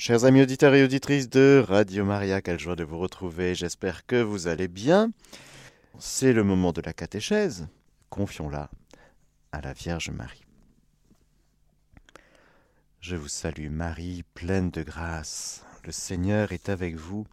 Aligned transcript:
Chers 0.00 0.24
amis 0.24 0.42
auditeurs 0.42 0.76
et 0.76 0.84
auditrices 0.84 1.28
de 1.28 1.64
Radio 1.66 2.04
Maria, 2.04 2.40
quelle 2.40 2.60
joie 2.60 2.76
de 2.76 2.84
vous 2.84 3.00
retrouver. 3.00 3.56
J'espère 3.56 4.06
que 4.06 4.22
vous 4.22 4.46
allez 4.46 4.68
bien. 4.68 5.10
C'est 5.98 6.32
le 6.32 6.44
moment 6.44 6.70
de 6.70 6.80
la 6.80 6.92
catéchèse. 6.92 7.66
Confions-la 8.08 8.70
à 9.50 9.60
la 9.60 9.72
Vierge 9.72 10.10
Marie. 10.10 10.44
Je 13.00 13.16
vous 13.16 13.26
salue 13.26 13.70
Marie, 13.70 14.22
pleine 14.34 14.70
de 14.70 14.84
grâce. 14.84 15.64
Le 15.82 15.90
Seigneur 15.90 16.52
est 16.52 16.68
avec 16.68 16.94
vous. 16.94 17.26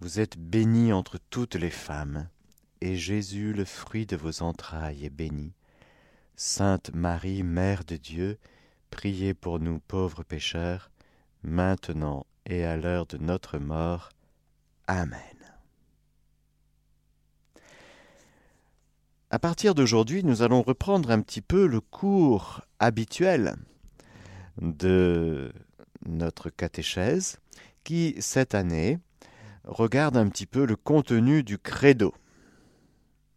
Vous 0.00 0.20
êtes 0.20 0.38
bénie 0.38 0.94
entre 0.94 1.18
toutes 1.28 1.54
les 1.54 1.68
femmes, 1.68 2.30
et 2.80 2.96
Jésus, 2.96 3.52
le 3.52 3.66
fruit 3.66 4.06
de 4.06 4.16
vos 4.16 4.40
entrailles, 4.42 5.04
est 5.04 5.10
béni. 5.10 5.52
Sainte 6.34 6.94
Marie, 6.94 7.42
Mère 7.42 7.84
de 7.84 7.96
Dieu, 7.96 8.38
priez 8.90 9.34
pour 9.34 9.60
nous 9.60 9.80
pauvres 9.80 10.22
pécheurs, 10.22 10.90
maintenant 11.42 12.26
et 12.46 12.64
à 12.64 12.76
l'heure 12.76 13.06
de 13.06 13.16
notre 13.18 13.58
mort. 13.58 14.10
Amen. 14.86 15.20
À 19.30 19.38
partir 19.38 19.76
d'aujourd'hui, 19.76 20.24
nous 20.24 20.42
allons 20.42 20.62
reprendre 20.62 21.12
un 21.12 21.20
petit 21.20 21.40
peu 21.40 21.66
le 21.66 21.80
cours 21.80 22.62
habituel 22.80 23.54
de 24.60 25.52
notre 26.04 26.50
catéchèse 26.50 27.38
qui, 27.84 28.16
cette 28.18 28.56
année, 28.56 28.98
regarde 29.64 30.16
un 30.16 30.28
petit 30.28 30.46
peu 30.46 30.64
le 30.64 30.74
contenu 30.74 31.44
du 31.44 31.58
credo. 31.58 32.12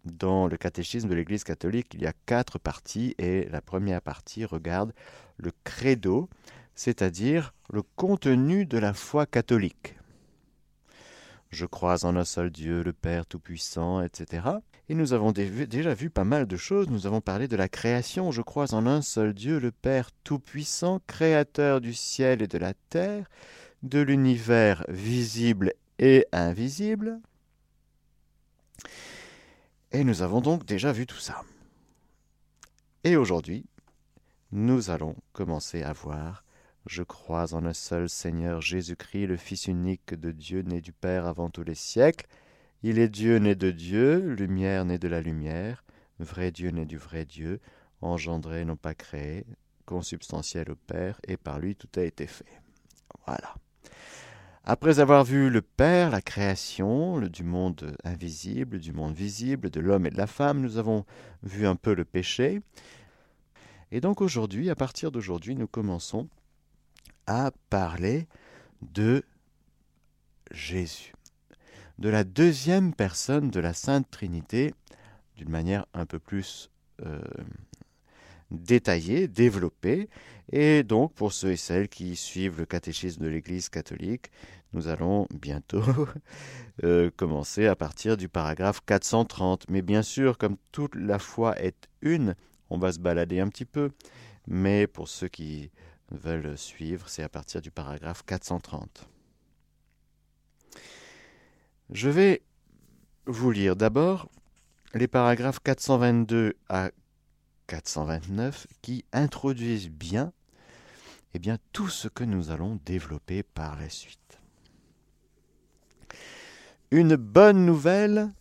Dans 0.04 0.48
le 0.48 0.58
catéchisme 0.58 1.08
de 1.08 1.16
l'Église 1.16 1.44
catholique, 1.44 1.94
il 1.94 2.02
y 2.02 2.08
a 2.08 2.14
quatre 2.26 2.58
parties 2.58 3.14
et 3.20 3.48
la 3.50 3.62
première 3.62 4.02
partie 4.02 4.46
regarde 4.46 4.94
le 5.38 5.52
credo, 5.64 6.28
c'est-à-dire 6.76 7.54
le 7.72 7.82
contenu 7.82 8.66
de 8.66 8.78
la 8.78 8.94
foi 8.94 9.26
catholique. 9.26 9.96
Je 11.54 11.66
crois 11.68 12.04
en 12.04 12.16
un 12.16 12.26
seul 12.26 12.50
Dieu, 12.50 12.82
le 12.82 12.94
Père 12.94 13.28
Tout-Puissant, 13.28 14.02
etc. 14.02 14.48
Et 14.90 14.96
nous 14.96 15.14
avons 15.14 15.32
déjà 15.32 15.94
vu 15.94 16.10
pas 16.10 16.24
mal 16.24 16.48
de 16.48 16.58
choses. 16.58 16.90
Nous 16.90 17.06
avons 17.06 17.22
parlé 17.22 17.48
de 17.48 17.56
la 17.56 17.70
création. 17.70 18.32
Je 18.32 18.42
crois 18.42 18.74
en 18.74 18.88
un 18.88 19.04
seul 19.04 19.34
Dieu, 19.34 19.60
le 19.60 19.72
Père 19.72 20.10
Tout-Puissant, 20.24 21.00
créateur 21.06 21.80
du 21.80 21.94
ciel 21.94 22.42
et 22.42 22.48
de 22.48 22.58
la 22.58 22.74
terre, 22.90 23.30
de 23.84 24.00
l'univers 24.00 24.84
visible 24.88 25.74
et 26.00 26.26
invisible. 26.32 27.20
Et 29.92 30.04
nous 30.04 30.24
avons 30.24 30.42
donc 30.42 30.66
déjà 30.66 30.92
vu 30.92 31.06
tout 31.06 31.20
ça. 31.20 31.44
Et 33.04 33.16
aujourd'hui, 33.16 33.66
nous 34.52 34.90
allons 34.90 35.16
commencer 35.34 35.84
à 35.84 35.94
voir 35.94 36.43
je 36.86 37.04
crois 37.04 37.54
en 37.54 37.66
un 37.66 37.74
seul 37.74 38.10
Seigneur 38.10 38.62
Jésus-Christ, 38.62 39.28
le 39.28 39.38
Fils 39.38 39.68
unique 39.68 40.14
de 40.14 40.32
Dieu, 40.32 40.62
né 40.62 40.82
du 40.82 40.92
Père 40.92 41.26
avant 41.26 41.50
tous 41.50 41.64
les 41.64 41.76
siècles. 41.76 42.28
Il 42.82 43.00
est 43.00 43.10
Dieu 43.10 43.38
né 43.38 43.56
de 43.56 43.72
Dieu, 43.72 44.34
lumière 44.34 44.84
né 44.84 44.98
de 44.98 45.08
la 45.08 45.22
lumière, 45.22 45.86
vrai 46.20 46.52
Dieu 46.52 46.72
né 46.72 46.86
du 46.86 46.98
vrai 46.98 47.26
Dieu, 47.26 47.62
engendré 48.02 48.66
non 48.66 48.76
pas 48.76 48.94
créé, 48.94 49.46
consubstantiel 49.86 50.72
au 50.72 50.76
Père, 50.76 51.20
et 51.28 51.38
par 51.38 51.60
lui 51.60 51.76
tout 51.76 51.90
a 51.96 52.04
été 52.04 52.28
fait. 52.28 52.62
Voilà. 53.26 53.56
Après 54.66 55.00
avoir 55.00 55.24
vu 55.24 55.50
le 55.50 55.62
Père, 55.62 56.10
la 56.10 56.22
création, 56.22 57.18
le, 57.18 57.30
du 57.30 57.44
monde 57.44 57.96
invisible, 58.04 58.80
du 58.80 58.92
monde 58.92 59.14
visible, 59.14 59.70
de 59.70 59.80
l'homme 59.80 60.06
et 60.06 60.10
de 60.10 60.18
la 60.18 60.28
femme, 60.28 60.62
nous 60.62 60.78
avons 60.78 61.06
vu 61.44 61.66
un 61.66 61.76
peu 61.76 61.94
le 61.94 62.06
péché. 62.06 62.62
Et 63.92 64.02
donc 64.02 64.22
aujourd'hui, 64.22 64.70
à 64.70 64.76
partir 64.76 65.12
d'aujourd'hui, 65.12 65.56
nous 65.56 65.68
commençons 65.68 66.28
à 67.28 67.52
parler 67.70 68.28
de 68.82 69.24
Jésus, 70.52 71.14
de 72.00 72.10
la 72.10 72.24
deuxième 72.24 72.94
personne 72.94 73.50
de 73.50 73.60
la 73.60 73.74
Sainte 73.74 74.10
Trinité, 74.12 74.74
d'une 75.38 75.50
manière 75.50 75.86
un 75.94 76.06
peu 76.06 76.20
plus 76.20 76.70
euh, 77.06 77.22
détaillée, 78.52 79.28
développée. 79.28 80.10
Et 80.52 80.84
donc, 80.84 81.14
pour 81.14 81.34
ceux 81.34 81.52
et 81.52 81.58
celles 81.58 81.90
qui 81.90 82.16
suivent 82.16 82.60
le 82.60 82.66
catéchisme 82.66 83.24
de 83.24 83.30
l'Église 83.30 83.70
catholique, 83.70 84.32
nous 84.74 84.88
allons 84.88 85.28
bientôt 85.34 85.82
euh, 86.84 87.10
commencer 87.16 87.68
à 87.68 87.76
partir 87.76 88.18
du 88.18 88.30
paragraphe 88.30 88.82
430. 88.86 89.70
Mais 89.70 89.82
bien 89.82 90.02
sûr, 90.02 90.38
comme 90.38 90.58
toute 90.72 90.96
la 90.96 91.20
foi 91.20 91.60
est 91.60 91.88
une, 92.02 92.36
on 92.70 92.78
va 92.78 92.92
se 92.92 93.00
balader 93.00 93.40
un 93.40 93.50
petit 93.50 93.66
peu. 93.66 93.92
Mais 94.48 94.88
pour 94.88 95.08
ceux 95.08 95.30
qui 95.30 95.72
veulent 96.14 96.58
suivre, 96.58 97.10
c'est 97.10 97.24
à 97.24 97.30
partir 97.30 97.62
du 97.62 97.72
paragraphe 97.72 98.24
430. 98.26 99.08
Je 101.90 102.10
vais 102.10 102.42
vous 103.26 103.52
lire 103.52 103.76
d'abord 103.76 104.30
les 104.94 105.08
paragraphes 105.08 105.60
422 105.64 106.56
à 106.70 106.92
429 107.68 108.68
qui 108.82 109.06
introduisent 109.12 109.90
bien, 109.90 110.32
eh 111.34 111.40
bien 111.40 111.58
tout 111.72 111.90
ce 111.90 112.08
que 112.08 112.24
nous 112.24 112.52
allons 112.52 112.80
développer 112.86 113.44
par 113.44 113.80
la 113.80 113.90
suite. 113.90 114.20
Une 116.92 117.16
bonne 117.16 117.66
nouvelle, 117.66 118.32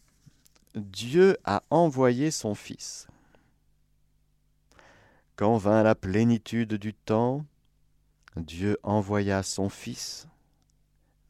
Dieu 0.75 1.39
a 1.45 1.63
envoyé 1.71 2.31
son 2.31 2.55
Fils. 2.55 3.07
Quand 5.37 5.57
vint 5.57 5.83
la 5.83 5.95
plénitude 5.95 6.75
du 6.75 6.93
temps, 6.93 7.47
Dieu 8.37 8.79
envoya 8.83 9.43
son 9.43 9.69
Fils, 9.69 10.27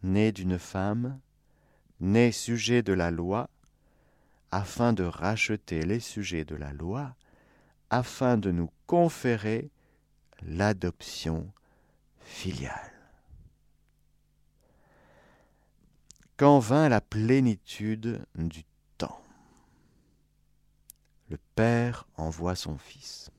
né 0.05 0.31
d'une 0.31 0.59
femme, 0.59 1.19
né 1.99 2.31
sujet 2.31 2.83
de 2.83 2.93
la 2.93 3.11
loi, 3.11 3.51
afin 4.53 4.93
de 4.93 5.03
racheter 5.03 5.83
les 5.83 5.99
sujets 5.99 6.45
de 6.45 6.55
la 6.55 6.73
loi, 6.73 7.17
afin 7.91 8.37
de 8.37 8.53
nous 8.53 8.71
conférer 8.87 9.71
l'adoption 10.43 11.53
filiale. 12.21 12.93
Quand 16.37 16.61
vint 16.61 16.89
la 16.89 17.01
plénitude 17.01 18.25
du 18.37 18.62
temps, 18.99 19.23
le 21.29 21.39
Père 21.57 22.07
envoie 22.17 22.55
son 22.55 22.79
Fils. 22.79 23.31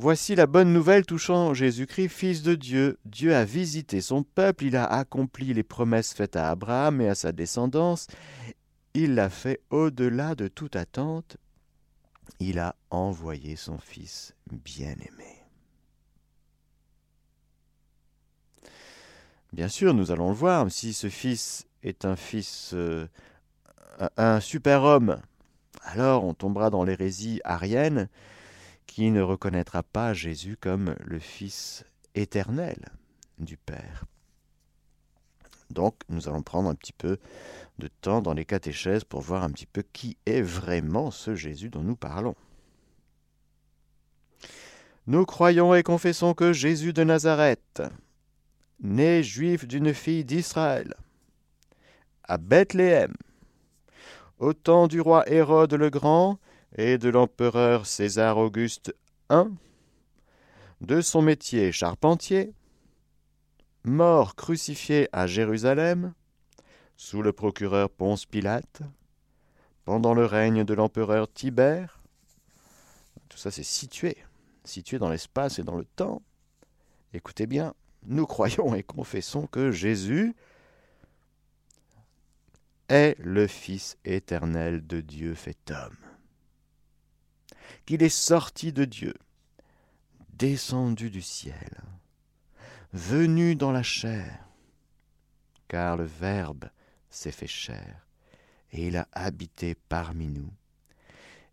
Voici 0.00 0.36
la 0.36 0.46
bonne 0.46 0.72
nouvelle 0.72 1.04
touchant 1.04 1.54
Jésus-Christ, 1.54 2.08
Fils 2.08 2.42
de 2.42 2.54
Dieu. 2.54 3.00
Dieu 3.04 3.34
a 3.34 3.44
visité 3.44 4.00
son 4.00 4.22
peuple, 4.22 4.66
il 4.66 4.76
a 4.76 4.84
accompli 4.84 5.52
les 5.52 5.64
promesses 5.64 6.14
faites 6.14 6.36
à 6.36 6.50
Abraham 6.50 7.00
et 7.00 7.08
à 7.08 7.16
sa 7.16 7.32
descendance, 7.32 8.06
il 8.94 9.16
l'a 9.16 9.28
fait 9.28 9.60
au-delà 9.70 10.36
de 10.36 10.46
toute 10.46 10.76
attente, 10.76 11.36
il 12.38 12.60
a 12.60 12.76
envoyé 12.90 13.56
son 13.56 13.76
Fils 13.78 14.36
bien-aimé. 14.52 15.42
Bien 19.52 19.66
sûr, 19.66 19.94
nous 19.94 20.12
allons 20.12 20.28
le 20.28 20.36
voir, 20.36 20.70
si 20.70 20.92
ce 20.92 21.08
Fils 21.08 21.66
est 21.82 22.04
un 22.04 22.14
Fils, 22.14 22.70
euh, 22.72 23.08
un 24.16 24.38
super-homme, 24.38 25.20
alors 25.82 26.22
on 26.22 26.34
tombera 26.34 26.70
dans 26.70 26.84
l'hérésie 26.84 27.40
arienne, 27.42 28.08
qui 28.98 29.12
ne 29.12 29.22
reconnaîtra 29.22 29.84
pas 29.84 30.12
Jésus 30.12 30.56
comme 30.60 30.96
le 31.04 31.20
Fils 31.20 31.84
éternel 32.16 32.88
du 33.38 33.56
Père. 33.56 34.06
Donc 35.70 35.94
nous 36.08 36.28
allons 36.28 36.42
prendre 36.42 36.68
un 36.68 36.74
petit 36.74 36.92
peu 36.92 37.18
de 37.78 37.86
temps 37.86 38.20
dans 38.22 38.32
les 38.32 38.44
catéchèses 38.44 39.04
pour 39.04 39.20
voir 39.20 39.44
un 39.44 39.50
petit 39.52 39.66
peu 39.66 39.84
qui 39.92 40.16
est 40.26 40.42
vraiment 40.42 41.12
ce 41.12 41.36
Jésus 41.36 41.70
dont 41.70 41.84
nous 41.84 41.94
parlons. 41.94 42.34
Nous 45.06 45.24
croyons 45.24 45.76
et 45.76 45.84
confessons 45.84 46.34
que 46.34 46.52
Jésus 46.52 46.92
de 46.92 47.04
Nazareth, 47.04 47.82
né 48.80 49.22
juif 49.22 49.64
d'une 49.64 49.94
fille 49.94 50.24
d'Israël, 50.24 50.92
à 52.24 52.36
Bethléem, 52.36 53.14
au 54.40 54.54
temps 54.54 54.88
du 54.88 55.00
roi 55.00 55.22
Hérode 55.30 55.74
le 55.74 55.88
Grand, 55.88 56.40
et 56.78 56.96
de 56.96 57.08
l'empereur 57.08 57.86
César 57.86 58.38
Auguste 58.38 58.94
I, 59.30 59.42
de 60.80 61.00
son 61.00 61.22
métier 61.22 61.72
charpentier, 61.72 62.54
mort 63.82 64.36
crucifié 64.36 65.08
à 65.12 65.26
Jérusalem, 65.26 66.14
sous 66.96 67.20
le 67.20 67.32
procureur 67.32 67.90
Ponce 67.90 68.26
Pilate, 68.26 68.82
pendant 69.84 70.14
le 70.14 70.24
règne 70.24 70.62
de 70.62 70.72
l'empereur 70.72 71.30
Tibère. 71.30 72.00
Tout 73.28 73.38
ça 73.38 73.50
c'est 73.50 73.64
situé, 73.64 74.16
situé 74.62 75.00
dans 75.00 75.08
l'espace 75.08 75.58
et 75.58 75.64
dans 75.64 75.76
le 75.76 75.84
temps. 75.84 76.22
Écoutez 77.12 77.48
bien, 77.48 77.74
nous 78.06 78.26
croyons 78.26 78.76
et 78.76 78.84
confessons 78.84 79.48
que 79.48 79.72
Jésus 79.72 80.32
est 82.88 83.16
le 83.18 83.48
Fils 83.48 83.98
éternel 84.04 84.86
de 84.86 85.00
Dieu 85.00 85.34
fait 85.34 85.72
homme 85.72 86.07
qu'il 87.86 88.02
est 88.02 88.08
sorti 88.08 88.72
de 88.72 88.84
Dieu, 88.84 89.14
descendu 90.34 91.10
du 91.10 91.22
ciel, 91.22 91.82
venu 92.92 93.56
dans 93.56 93.72
la 93.72 93.82
chair. 93.82 94.44
Car 95.68 95.96
le 95.96 96.04
Verbe 96.04 96.70
s'est 97.10 97.32
fait 97.32 97.46
chair, 97.46 98.06
et 98.72 98.86
il 98.86 98.96
a 98.96 99.08
habité 99.12 99.74
parmi 99.88 100.28
nous. 100.28 100.50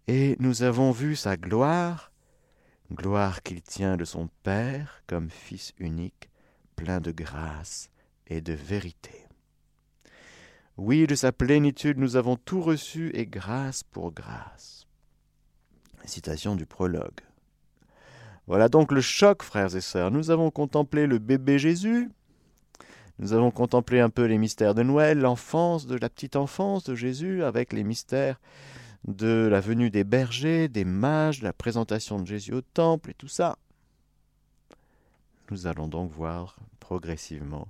Et 0.07 0.35
nous 0.39 0.63
avons 0.63 0.91
vu 0.91 1.15
sa 1.15 1.35
gloire, 1.35 2.12
gloire 2.94 3.41
qu'il 3.41 3.62
tient 3.62 3.97
de 3.97 4.06
son 4.06 4.29
Père 4.44 5.01
comme 5.07 5.29
Fils 5.29 5.73
unique, 5.79 6.29
plein 6.75 7.00
de 7.00 7.12
grâce 7.12 7.89
et 8.27 8.41
de 8.41 8.53
vérité. 8.53 9.25
Oui, 10.77 11.07
de 11.07 11.15
sa 11.15 11.31
plénitude 11.31 11.97
nous 11.97 12.17
avons 12.17 12.35
tout 12.35 12.62
reçu 12.62 13.09
et 13.13 13.25
grâce 13.25 13.83
pour 13.83 14.12
grâce. 14.12 14.85
Citation 16.06 16.56
du 16.56 16.66
prologue. 16.66 17.22
Voilà 18.48 18.69
donc 18.69 18.92
le 18.92 19.02
choc, 19.02 19.44
frères 19.44 19.75
et 19.75 19.81
sœurs. 19.81 20.12
Nous 20.12 20.30
avons 20.30 20.52
contemplé 20.52 21.07
le 21.07 21.18
bébé 21.18 21.57
Jésus, 21.57 22.10
nous 23.18 23.31
avons 23.31 23.50
contemplé 23.50 24.02
un 24.02 24.10
peu 24.10 24.25
les 24.25 24.38
mystères 24.38 24.75
de 24.75 24.84
Noël, 24.84 25.19
l'enfance, 25.19 25.88
de 25.88 25.96
la 25.96 26.10
petite 26.10 26.36
enfance 26.36 26.84
de 26.84 26.96
Jésus, 26.96 27.44
avec 27.44 27.72
les 27.72 27.84
mystères 27.84 28.42
de 29.07 29.48
la 29.50 29.62
venue 29.62 29.90
des 29.90 30.04
bergers, 30.04 30.68
des 30.68 30.84
mages, 30.84 31.42
la 31.42 31.54
présentation 31.54 32.19
de 32.19 32.25
Jésus 32.25 32.54
au 32.54 32.62
temple 32.62 33.12
et 33.12 33.13
tout 33.13 33.30
ça. 33.30 33.58
Nous 35.50 35.68
allons 35.68 35.88
donc 35.88 36.12
voir 36.12 36.58
progressivement 36.80 37.69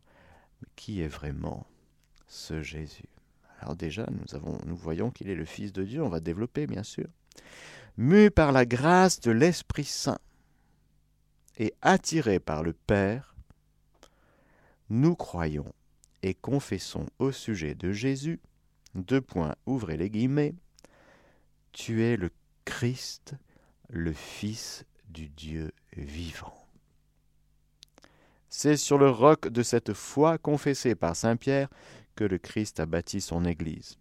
qui 0.76 1.02
est 1.02 1.08
vraiment 1.08 1.68
ce 2.28 2.64
Jésus. 2.64 3.10
Alors 3.60 3.76
déjà, 3.76 4.08
nous, 4.10 4.58
nous 4.66 4.76
voyons 4.76 5.12
qu'il 5.12 5.30
est 5.30 5.36
le 5.36 5.46
Fils 5.46 5.74
de 5.74 5.84
Dieu, 5.84 6.02
on 6.02 6.10
va 6.10 6.22
développer 6.22 6.66
bien 6.66 6.84
sûr. 6.84 7.08
Mu 7.98 8.30
par 8.30 8.52
la 8.52 8.66
grâce 8.66 9.20
de 9.20 9.32
l'Esprit 9.32 9.86
Saint 9.86 10.20
et 11.58 11.74
attiré 11.82 12.40
par 12.40 12.64
le 12.64 12.74
Père, 12.74 13.36
nous 14.90 15.16
croyons 15.16 15.74
et 16.22 16.34
confessons 16.34 17.08
au 17.20 17.32
sujet 17.32 17.76
de 17.76 17.92
Jésus, 17.92 18.40
deux 18.94 19.22
points, 19.22 19.56
ouvrez 19.66 19.98
les 19.98 20.10
guillemets, 20.10 20.56
tu 21.72 22.04
es 22.04 22.18
le 22.18 22.32
Christ, 22.66 23.36
le 23.90 24.14
Fils 24.14 24.86
du 25.08 25.30
Dieu 25.30 25.72
vivant. 25.96 26.66
C'est 28.50 28.78
sur 28.78 28.98
le 28.98 29.10
roc 29.10 29.50
de 29.50 29.64
cette 29.64 29.94
foi 29.94 30.38
confessée 30.38 30.96
par 30.96 31.16
Saint 31.16 31.36
Pierre 31.36 31.70
que 32.16 32.24
le 32.24 32.38
Christ 32.38 32.80
a 32.80 32.86
bâti 32.86 33.20
son 33.20 33.44
Église. 33.44 33.98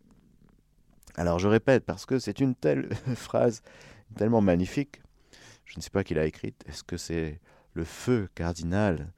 Alors 1.16 1.38
je 1.38 1.48
répète, 1.48 1.84
parce 1.84 2.06
que 2.06 2.18
c'est 2.18 2.40
une 2.40 2.54
telle 2.54 2.94
phrase 3.14 3.62
tellement 4.16 4.40
magnifique, 4.40 5.02
je 5.64 5.78
ne 5.78 5.82
sais 5.82 5.90
pas 5.90 6.04
qui 6.04 6.14
l'a 6.14 6.26
écrite, 6.26 6.64
est-ce 6.68 6.82
que 6.82 6.96
c'est 6.96 7.40
le 7.74 7.84
feu 7.84 8.28
cardinal 8.34 9.12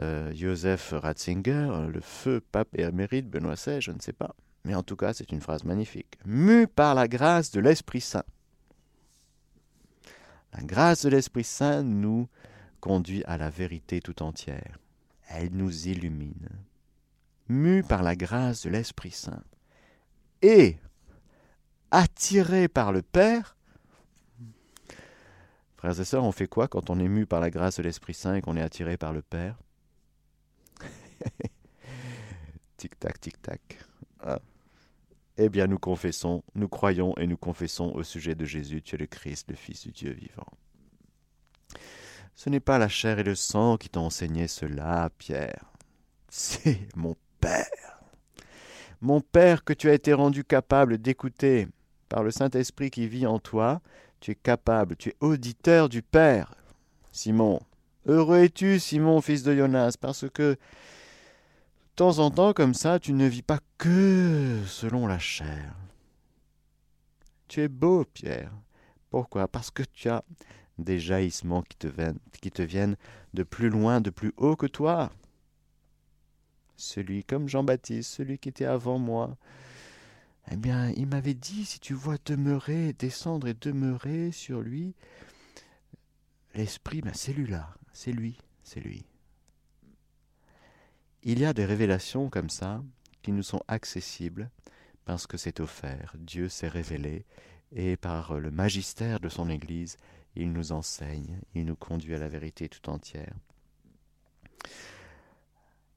euh, 0.00 0.32
Joseph 0.34 0.94
Ratzinger, 0.96 1.88
le 1.92 2.00
feu 2.00 2.40
pape 2.40 2.68
et 2.76 2.82
émérite 2.82 3.28
Benoît 3.28 3.54
XVI, 3.54 3.80
je 3.80 3.90
ne 3.90 4.00
sais 4.00 4.12
pas. 4.12 4.34
Mais 4.64 4.74
en 4.74 4.82
tout 4.82 4.96
cas, 4.96 5.12
c'est 5.12 5.32
une 5.32 5.40
phrase 5.40 5.64
magnifique. 5.64 6.18
Mu 6.24 6.66
par 6.66 6.94
la 6.94 7.08
grâce 7.08 7.50
de 7.50 7.60
l'Esprit 7.60 8.00
Saint. 8.00 8.24
La 10.54 10.62
grâce 10.62 11.04
de 11.04 11.10
l'Esprit 11.10 11.44
Saint 11.44 11.82
nous 11.82 12.28
conduit 12.80 13.24
à 13.24 13.36
la 13.36 13.50
vérité 13.50 14.00
tout 14.00 14.22
entière. 14.22 14.78
Elle 15.28 15.52
nous 15.52 15.88
illumine. 15.88 16.48
Mu 17.48 17.82
par 17.82 18.02
la 18.02 18.16
grâce 18.16 18.64
de 18.64 18.70
l'Esprit 18.70 19.10
Saint. 19.10 19.42
Et 20.42 20.76
attiré 21.92 22.66
par 22.66 22.90
le 22.90 23.02
Père. 23.02 23.56
Frères 25.76 26.00
et 26.00 26.04
sœurs, 26.04 26.24
on 26.24 26.32
fait 26.32 26.48
quoi 26.48 26.66
quand 26.66 26.90
on 26.90 26.98
est 26.98 27.08
mu 27.08 27.26
par 27.26 27.40
la 27.40 27.50
grâce 27.50 27.76
de 27.76 27.82
l'Esprit 27.82 28.14
Saint 28.14 28.34
et 28.34 28.40
qu'on 28.40 28.56
est 28.56 28.62
attiré 28.62 28.96
par 28.96 29.12
le 29.12 29.22
Père? 29.22 29.58
Tic-tac, 32.76 33.20
tic-tac. 33.20 33.78
Ah. 34.20 34.40
Eh 35.36 35.48
bien, 35.48 35.66
nous 35.66 35.78
confessons, 35.78 36.42
nous 36.54 36.68
croyons 36.68 37.16
et 37.16 37.26
nous 37.26 37.36
confessons 37.36 37.92
au 37.94 38.02
sujet 38.02 38.34
de 38.34 38.44
Jésus, 38.44 38.82
tu 38.82 38.96
es 38.96 38.98
le 38.98 39.06
Christ, 39.06 39.48
le 39.50 39.56
Fils 39.56 39.84
du 39.84 39.92
Dieu 39.92 40.12
vivant. 40.12 40.46
Ce 42.34 42.48
n'est 42.50 42.60
pas 42.60 42.78
la 42.78 42.88
chair 42.88 43.18
et 43.18 43.22
le 43.22 43.34
sang 43.34 43.76
qui 43.76 43.88
t'ont 43.88 44.06
enseigné 44.06 44.48
cela, 44.48 45.10
Pierre. 45.18 45.72
C'est 46.28 46.88
mon 46.96 47.16
Père. 47.40 48.02
Mon 49.00 49.20
Père 49.20 49.64
que 49.64 49.72
tu 49.72 49.90
as 49.90 49.94
été 49.94 50.12
rendu 50.12 50.44
capable 50.44 50.98
d'écouter 50.98 51.68
par 52.12 52.22
le 52.22 52.30
Saint-Esprit 52.30 52.90
qui 52.90 53.08
vit 53.08 53.26
en 53.26 53.38
toi. 53.38 53.80
Tu 54.20 54.32
es 54.32 54.34
capable, 54.34 54.96
tu 54.96 55.08
es 55.08 55.16
auditeur 55.20 55.88
du 55.88 56.02
Père. 56.02 56.54
Simon, 57.10 57.58
heureux 58.04 58.44
es-tu, 58.44 58.78
Simon, 58.78 59.22
fils 59.22 59.42
de 59.42 59.56
Jonas, 59.56 59.94
parce 59.98 60.28
que 60.28 60.52
de 60.52 60.58
temps 61.96 62.18
en 62.18 62.30
temps, 62.30 62.52
comme 62.52 62.74
ça, 62.74 63.00
tu 63.00 63.14
ne 63.14 63.26
vis 63.26 63.40
pas 63.40 63.60
que 63.78 64.60
selon 64.66 65.06
la 65.06 65.18
chair. 65.18 65.74
Tu 67.48 67.62
es 67.62 67.68
beau, 67.68 68.04
Pierre. 68.04 68.52
Pourquoi? 69.08 69.48
Parce 69.48 69.70
que 69.70 69.82
tu 69.82 70.10
as 70.10 70.22
des 70.76 70.98
jaillissements 70.98 71.62
qui 71.62 71.78
te, 71.78 71.86
viennent, 71.86 72.18
qui 72.42 72.50
te 72.50 72.62
viennent 72.62 72.96
de 73.32 73.42
plus 73.42 73.70
loin, 73.70 74.02
de 74.02 74.10
plus 74.10 74.34
haut 74.36 74.56
que 74.56 74.66
toi. 74.66 75.10
Celui 76.76 77.24
comme 77.24 77.48
Jean-Baptiste, 77.48 78.10
celui 78.10 78.38
qui 78.38 78.50
était 78.50 78.66
avant 78.66 78.98
moi, 78.98 79.38
eh 80.50 80.56
bien, 80.56 80.90
il 80.90 81.06
m'avait 81.06 81.34
dit, 81.34 81.64
si 81.64 81.78
tu 81.78 81.94
vois 81.94 82.18
demeurer, 82.24 82.92
descendre 82.92 83.48
et 83.48 83.54
demeurer 83.54 84.32
sur 84.32 84.60
lui, 84.60 84.94
l'esprit, 86.54 87.00
ben 87.00 87.14
c'est 87.14 87.32
lui-là, 87.32 87.74
c'est 87.92 88.12
lui, 88.12 88.38
c'est 88.62 88.80
lui. 88.80 89.04
Il 91.22 91.38
y 91.38 91.44
a 91.44 91.52
des 91.52 91.64
révélations 91.64 92.28
comme 92.28 92.50
ça 92.50 92.82
qui 93.22 93.30
nous 93.30 93.44
sont 93.44 93.62
accessibles 93.68 94.50
parce 95.04 95.26
que 95.26 95.36
c'est 95.36 95.60
offert. 95.60 96.14
Dieu 96.18 96.48
s'est 96.48 96.68
révélé 96.68 97.24
et 97.74 97.96
par 97.96 98.38
le 98.38 98.50
magistère 98.50 99.20
de 99.20 99.28
son 99.28 99.48
Église, 99.48 99.96
il 100.34 100.52
nous 100.52 100.72
enseigne, 100.72 101.40
il 101.54 101.64
nous 101.64 101.76
conduit 101.76 102.14
à 102.14 102.18
la 102.18 102.28
vérité 102.28 102.68
tout 102.68 102.90
entière. 102.90 103.34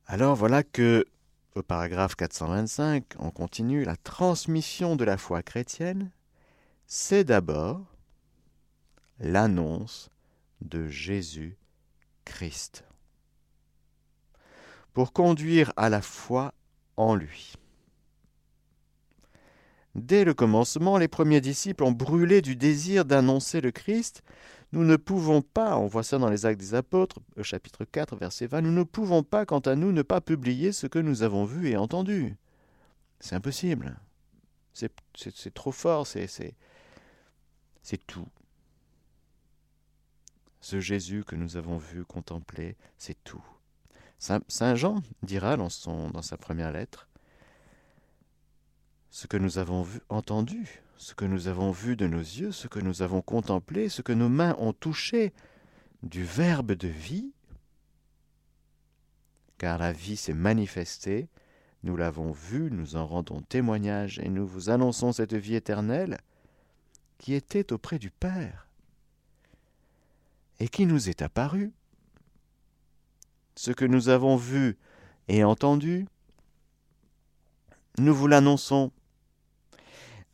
Alors 0.07 0.35
voilà 0.35 0.63
que, 0.63 1.05
au 1.55 1.63
paragraphe 1.63 2.15
425, 2.15 3.15
on 3.19 3.31
continue, 3.31 3.85
la 3.85 3.95
transmission 3.95 4.97
de 4.97 5.05
la 5.05 5.17
foi 5.17 5.41
chrétienne, 5.41 6.11
c'est 6.85 7.23
d'abord 7.23 7.81
l'annonce 9.19 10.09
de 10.61 10.87
Jésus 10.87 11.57
Christ 12.25 12.83
pour 14.93 15.13
conduire 15.13 15.71
à 15.77 15.89
la 15.89 16.01
foi 16.01 16.53
en 16.97 17.15
lui. 17.15 17.53
Dès 19.95 20.25
le 20.25 20.33
commencement, 20.33 20.97
les 20.97 21.07
premiers 21.07 21.39
disciples 21.39 21.85
ont 21.85 21.93
brûlé 21.93 22.41
du 22.41 22.57
désir 22.57 23.05
d'annoncer 23.05 23.61
le 23.61 23.71
Christ. 23.71 24.23
Nous 24.75 24.83
ne 24.83 24.97
pouvons 24.97 25.41
pas, 25.41 25.77
on 25.77 25.87
voit 25.87 26.03
ça 26.03 26.17
dans 26.17 26.29
les 26.29 26.45
Actes 26.45 26.59
des 26.59 26.73
Apôtres, 26.73 27.19
au 27.37 27.43
chapitre 27.43 27.85
4, 27.85 28.17
verset 28.17 28.45
20, 28.45 28.59
nous 28.59 28.73
ne 28.73 28.83
pouvons 28.83 29.23
pas, 29.23 29.45
quant 29.45 29.59
à 29.59 29.73
nous, 29.73 29.93
ne 29.93 30.01
pas 30.01 30.19
publier 30.19 30.73
ce 30.73 30.85
que 30.85 30.99
nous 30.99 31.23
avons 31.23 31.45
vu 31.45 31.69
et 31.69 31.77
entendu. 31.77 32.35
C'est 33.21 33.35
impossible. 33.35 33.97
C'est 34.73 35.53
trop 35.53 35.71
fort, 35.71 36.05
c'est 36.05 36.27
tout. 38.05 38.27
Ce 40.59 40.81
Jésus 40.81 41.23
que 41.23 41.37
nous 41.37 41.55
avons 41.55 41.77
vu, 41.77 42.03
contempler, 42.03 42.75
c'est 42.97 43.23
tout. 43.23 43.45
Saint 44.19 44.75
Jean 44.75 45.01
dira 45.23 45.55
dans, 45.55 45.69
son, 45.69 46.09
dans 46.09 46.21
sa 46.21 46.35
première 46.35 46.73
lettre 46.73 47.07
ce 49.09 49.27
que 49.27 49.37
nous 49.37 49.57
avons 49.57 49.83
vu, 49.83 50.01
entendu, 50.09 50.83
ce 50.97 51.13
que 51.13 51.25
nous 51.25 51.47
avons 51.47 51.71
vu 51.71 51.95
de 51.95 52.07
nos 52.07 52.19
yeux, 52.19 52.51
ce 52.51 52.67
que 52.67 52.79
nous 52.79 53.01
avons 53.01 53.21
contemplé, 53.21 53.89
ce 53.89 54.01
que 54.01 54.13
nos 54.13 54.29
mains 54.29 54.55
ont 54.59 54.73
touché 54.73 55.33
du 56.03 56.23
Verbe 56.23 56.73
de 56.73 56.87
vie, 56.87 57.31
car 59.57 59.77
la 59.77 59.91
vie 59.91 60.17
s'est 60.17 60.33
manifestée, 60.33 61.27
nous 61.83 61.95
l'avons 61.95 62.31
vue, 62.31 62.71
nous 62.71 62.95
en 62.95 63.05
rendons 63.05 63.41
témoignage 63.41 64.19
et 64.19 64.29
nous 64.29 64.45
vous 64.45 64.69
annonçons 64.69 65.11
cette 65.11 65.35
vie 65.35 65.55
éternelle 65.55 66.17
qui 67.17 67.33
était 67.33 67.71
auprès 67.71 67.99
du 67.99 68.09
Père 68.09 68.67
et 70.59 70.67
qui 70.67 70.85
nous 70.85 71.09
est 71.09 71.21
apparue. 71.21 71.71
Ce 73.55 73.71
que 73.71 73.85
nous 73.85 74.09
avons 74.09 74.35
vu 74.35 74.77
et 75.27 75.43
entendu, 75.43 76.07
nous 77.97 78.13
vous 78.13 78.27
l'annonçons, 78.27 78.91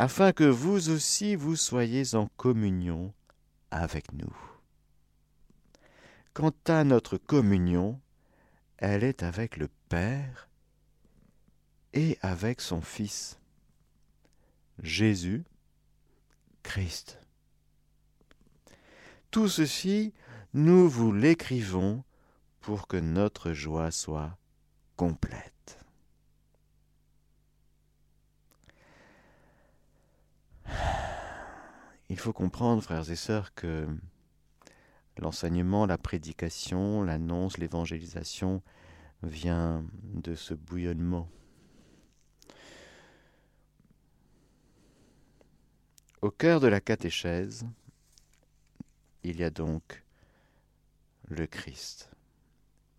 afin 0.01 0.31
que 0.31 0.43
vous 0.43 0.89
aussi 0.89 1.36
vous 1.36 1.55
soyez 1.55 2.15
en 2.15 2.25
communion 2.36 3.13
avec 3.70 4.12
nous. 4.13 4.36
Quant 6.34 6.55
à 6.67 6.84
notre 6.84 7.17
communion, 7.17 8.01
elle 8.77 9.03
est 9.03 9.22
avec 9.22 9.58
le 9.58 9.70
Père 9.89 10.50
et 11.93 12.17
avec 12.24 12.62
son 12.62 12.81
Fils, 12.81 13.39
Jésus 14.81 15.43
Christ. 16.63 17.20
Tout 19.29 19.50
ceci, 19.50 20.15
nous 20.55 20.89
vous 20.89 21.13
l'écrivons 21.13 22.03
pour 22.60 22.88
que 22.88 22.98
notre 22.98 23.53
joie 23.53 23.91
soit 23.91 24.36
complète. 24.96 25.60
Il 32.09 32.19
faut 32.19 32.33
comprendre, 32.33 32.83
frères 32.83 33.09
et 33.09 33.15
sœurs, 33.15 33.53
que 33.53 33.87
l'enseignement, 35.17 35.85
la 35.85 35.97
prédication, 35.97 37.03
l'annonce, 37.03 37.57
l'évangélisation 37.57 38.61
vient 39.23 39.85
de 40.03 40.35
ce 40.35 40.53
bouillonnement. 40.53 41.29
Au 46.21 46.31
cœur 46.31 46.59
de 46.59 46.67
la 46.67 46.81
catéchèse, 46.81 47.65
il 49.23 49.39
y 49.39 49.43
a 49.43 49.49
donc 49.49 50.03
le 51.27 51.47
Christ. 51.47 52.11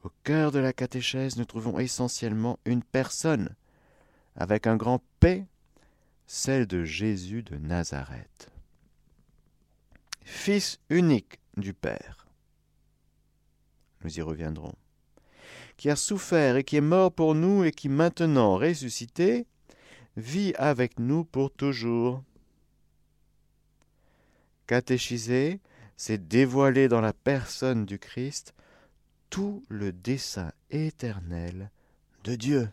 Au 0.03 0.11
cœur 0.25 0.51
de 0.51 0.59
la 0.59 0.73
catéchèse, 0.73 1.37
nous 1.37 1.45
trouvons 1.45 1.79
essentiellement 1.79 2.59
une 2.65 2.83
personne, 2.83 3.55
avec 4.35 4.67
un 4.67 4.77
grand 4.77 5.03
P, 5.21 5.47
celle 6.35 6.67
de 6.67 6.83
Jésus 6.83 7.43
de 7.43 7.59
Nazareth. 7.59 8.51
Fils 10.23 10.81
unique 10.89 11.39
du 11.59 11.75
Père. 11.75 12.27
Nous 14.03 14.19
y 14.19 14.23
reviendrons. 14.23 14.75
Qui 15.77 15.91
a 15.91 15.95
souffert 15.95 16.57
et 16.57 16.65
qui 16.65 16.77
est 16.77 16.81
mort 16.81 17.13
pour 17.13 17.35
nous 17.35 17.65
et 17.65 17.71
qui 17.71 17.91
maintenant 17.91 18.57
ressuscité, 18.57 19.47
vit 20.17 20.55
avec 20.57 20.99
nous 20.99 21.23
pour 21.25 21.51
toujours. 21.51 22.25
Catéchisé, 24.67 25.61
c'est 25.99 26.29
dévoiler 26.29 26.89
dans 26.89 27.03
la 27.03 27.13
personne 27.13 27.85
du 27.85 27.99
Christ 27.99 28.55
tout 29.29 29.67
le 29.69 29.93
dessein 29.93 30.51
éternel 30.71 31.71
de 32.25 32.37
Dieu. 32.37 32.71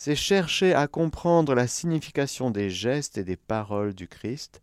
C'est 0.00 0.14
chercher 0.14 0.74
à 0.74 0.86
comprendre 0.86 1.56
la 1.56 1.66
signification 1.66 2.52
des 2.52 2.70
gestes 2.70 3.18
et 3.18 3.24
des 3.24 3.36
paroles 3.36 3.94
du 3.94 4.06
Christ, 4.06 4.62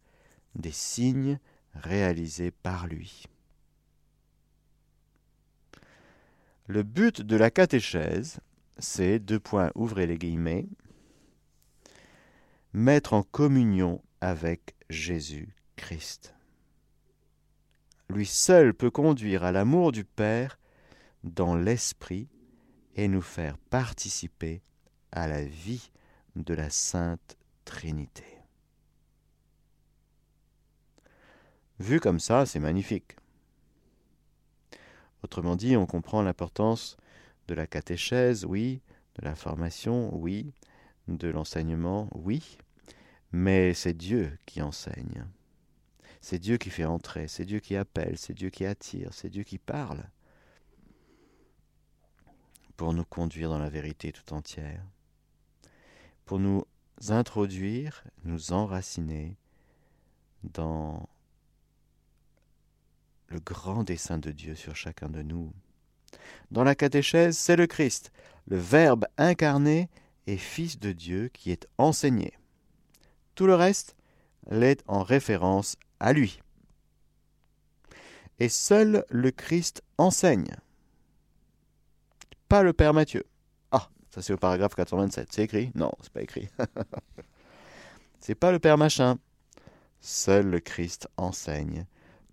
des 0.56 0.72
signes 0.72 1.39
réalisés 1.74 2.51
par 2.51 2.88
lui. 2.88 3.25
Le 6.68 6.84
but 6.84 7.22
de 7.22 7.36
la 7.36 7.51
catéchèse, 7.51 8.39
c'est, 8.77 9.20
deux 9.20 9.42
points, 9.42 9.72
ouvrez 9.75 10.08
les 10.08 10.18
guillemets, 10.18 10.68
mettre 12.72 13.12
en 13.12 13.24
communion 13.24 14.01
avec 14.22 14.74
Jésus-Christ. 14.89 16.34
Lui 18.10 18.25
seul 18.25 18.74
peut 18.74 18.89
conduire 18.89 19.44
à 19.44 19.51
l'amour 19.51 19.92
du 19.92 20.06
Père 20.06 20.58
dans 21.25 21.58
l'Esprit 21.58 22.30
et 22.96 23.10
nous 23.10 23.22
faire 23.22 23.58
participer 23.58 24.62
à 25.12 25.27
la 25.27 25.43
vie 25.43 25.91
de 26.35 26.53
la 26.53 26.69
Sainte 26.69 27.38
Trinité. 27.63 28.25
Vu 31.79 32.00
comme 32.00 32.19
ça, 32.19 32.45
c'est 32.45 32.59
magnifique. 32.59 33.15
Autrement 35.24 35.55
dit, 35.55 35.75
on 35.75 35.85
comprend 35.85 36.21
l'importance 36.21 36.97
de 37.47 37.53
la 37.53 37.67
catéchèse, 37.67 38.45
oui, 38.45 38.81
de 39.19 39.25
la 39.25 39.35
formation, 39.35 40.15
oui, 40.15 40.53
de 41.07 41.27
l'enseignement, 41.27 42.09
oui, 42.13 42.57
mais 43.31 43.74
c'est 43.74 43.93
Dieu 43.93 44.38
qui 44.45 44.62
enseigne. 44.62 45.25
C'est 46.21 46.39
Dieu 46.39 46.57
qui 46.57 46.69
fait 46.69 46.85
entrer, 46.85 47.27
c'est 47.27 47.45
Dieu 47.45 47.59
qui 47.59 47.75
appelle, 47.75 48.17
c'est 48.17 48.33
Dieu 48.33 48.50
qui 48.50 48.65
attire, 48.65 49.13
c'est 49.13 49.29
Dieu 49.29 49.43
qui 49.43 49.57
parle 49.57 50.03
pour 52.77 52.93
nous 52.93 53.05
conduire 53.05 53.50
dans 53.50 53.59
la 53.59 53.69
vérité 53.69 54.12
tout 54.12 54.33
entière, 54.33 54.83
pour 56.25 56.39
nous 56.39 56.65
introduire, 57.10 58.03
nous 58.24 58.51
enraciner 58.51 59.38
dans 60.44 61.08
le 63.27 63.39
grand 63.39 63.84
dessein 63.84 64.17
de 64.17 64.32
Dieu 64.32 64.55
sur 64.55 64.75
chacun 64.75 65.10
de 65.10 65.22
nous. 65.22 65.51
Dans 66.51 66.63
la 66.63 66.75
catéchèse, 66.75 67.38
c'est 67.38 67.55
le 67.55 67.67
Christ, 67.67 68.12
le 68.48 68.58
Verbe 68.58 69.05
incarné 69.17 69.89
et 70.27 70.38
Fils 70.38 70.79
de 70.79 70.91
Dieu 70.91 71.29
qui 71.34 71.51
est 71.51 71.67
enseigné. 71.77 72.34
Tout 73.36 73.46
le 73.46 73.55
reste 73.55 73.96
l'est 74.50 74.84
en 74.88 75.03
référence 75.03 75.75
à 76.00 76.13
lui. 76.13 76.39
Et 78.39 78.50
seul 78.50 79.05
le 79.10 79.32
Christ 79.32 79.82
enseigne. 79.98 80.55
Pas 82.50 82.63
le 82.63 82.74
Père 82.74 82.94
Matthieu. 82.94 83.25
Ça 84.15 84.22
c'est 84.22 84.31
au 84.31 84.38
paragraphe 84.38 84.75
427. 84.75 85.27
C'est 85.29 85.43
écrit? 85.43 85.72
Non, 85.75 85.91
c'est 86.01 86.13
pas 86.13 86.22
écrit. 86.22 86.48
c'est 88.22 88.34
pas 88.34 88.53
le 88.53 88.60
Père 88.60 88.77
Machin. 88.77 89.17
Seul 90.00 90.50
le 90.50 90.62
Christ 90.62 91.10
enseigne. 91.17 91.86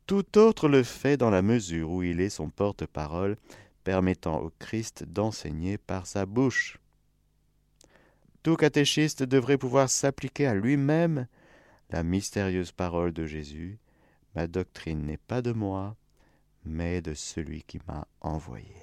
Tout 0.06 0.38
autre 0.38 0.68
le 0.68 0.84
fait 0.84 1.16
dans 1.16 1.30
la 1.30 1.42
mesure 1.42 1.90
où 1.90 2.04
il 2.04 2.20
est 2.20 2.30
son 2.30 2.50
porte-parole, 2.50 3.36
permettant 3.82 4.40
au 4.40 4.52
Christ 4.60 5.02
d'enseigner 5.02 5.76
par 5.76 6.06
sa 6.06 6.24
bouche. 6.24 6.78
Tout 8.44 8.54
catéchiste 8.54 9.24
devrait 9.24 9.58
pouvoir 9.58 9.90
s'appliquer 9.90 10.46
à 10.46 10.54
lui-même 10.54 11.26
la 11.90 12.04
mystérieuse 12.04 12.70
parole 12.70 13.12
de 13.12 13.26
Jésus, 13.26 13.80
Ma 14.36 14.46
doctrine 14.46 15.04
n'est 15.04 15.18
pas 15.18 15.42
de 15.42 15.52
moi, 15.52 15.96
mais 16.64 17.02
de 17.02 17.12
celui 17.12 17.64
qui 17.64 17.80
m'a 17.88 18.06
envoyé. 18.20 18.81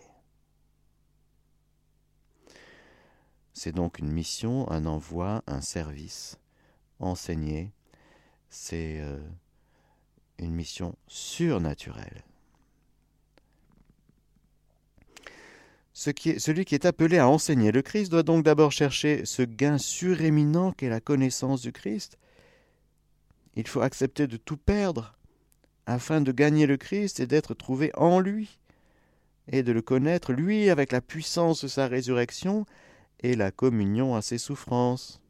C'est 3.54 3.74
donc 3.74 4.00
une 4.00 4.12
mission, 4.12 4.70
un 4.72 4.86
envoi, 4.86 5.44
un 5.48 5.62
service. 5.62 6.38
Enseigner, 7.00 7.72
c'est 8.50 9.00
euh, 9.00 9.20
une 10.38 10.54
mission 10.54 10.96
surnaturelle. 11.08 12.24
celui 15.94 16.64
qui 16.64 16.76
est 16.76 16.86
appelé 16.86 17.18
à 17.18 17.28
enseigner 17.28 17.74
le 17.74 17.82
Christ 17.82 18.10
doit 18.10 18.24
donc 18.24 18.46
d'abord 18.46 18.72
chercher 18.72 19.26
ce 19.26 19.42
gain 19.42 19.78
suréminent 19.78 20.72
qu'est 20.72 20.88
la 20.88 21.02
connaissance 21.02 21.62
du 21.62 21.74
Christ, 21.74 22.18
il 23.56 23.68
faut 23.68 23.82
accepter 23.82 24.26
de 24.26 24.38
tout 24.38 24.56
perdre 24.56 25.18
afin 25.86 26.22
de 26.22 26.32
gagner 26.32 26.68
le 26.68 26.78
Christ 26.78 27.20
et 27.20 27.28
d'être 27.28 27.54
trouvé 27.54 27.92
en 27.96 28.20
lui, 28.20 28.60
et 29.52 29.64
de 29.64 29.72
le 29.72 29.82
connaître, 29.82 30.32
lui, 30.32 30.70
avec 30.70 30.92
la 30.92 31.02
puissance 31.02 31.64
de 31.64 31.68
sa 31.68 31.88
résurrection 31.88 32.66
et 33.22 33.36
la 33.36 33.52
communion 33.52 34.16
à 34.16 34.22
ses 34.22 34.38
souffrances. 34.38 35.22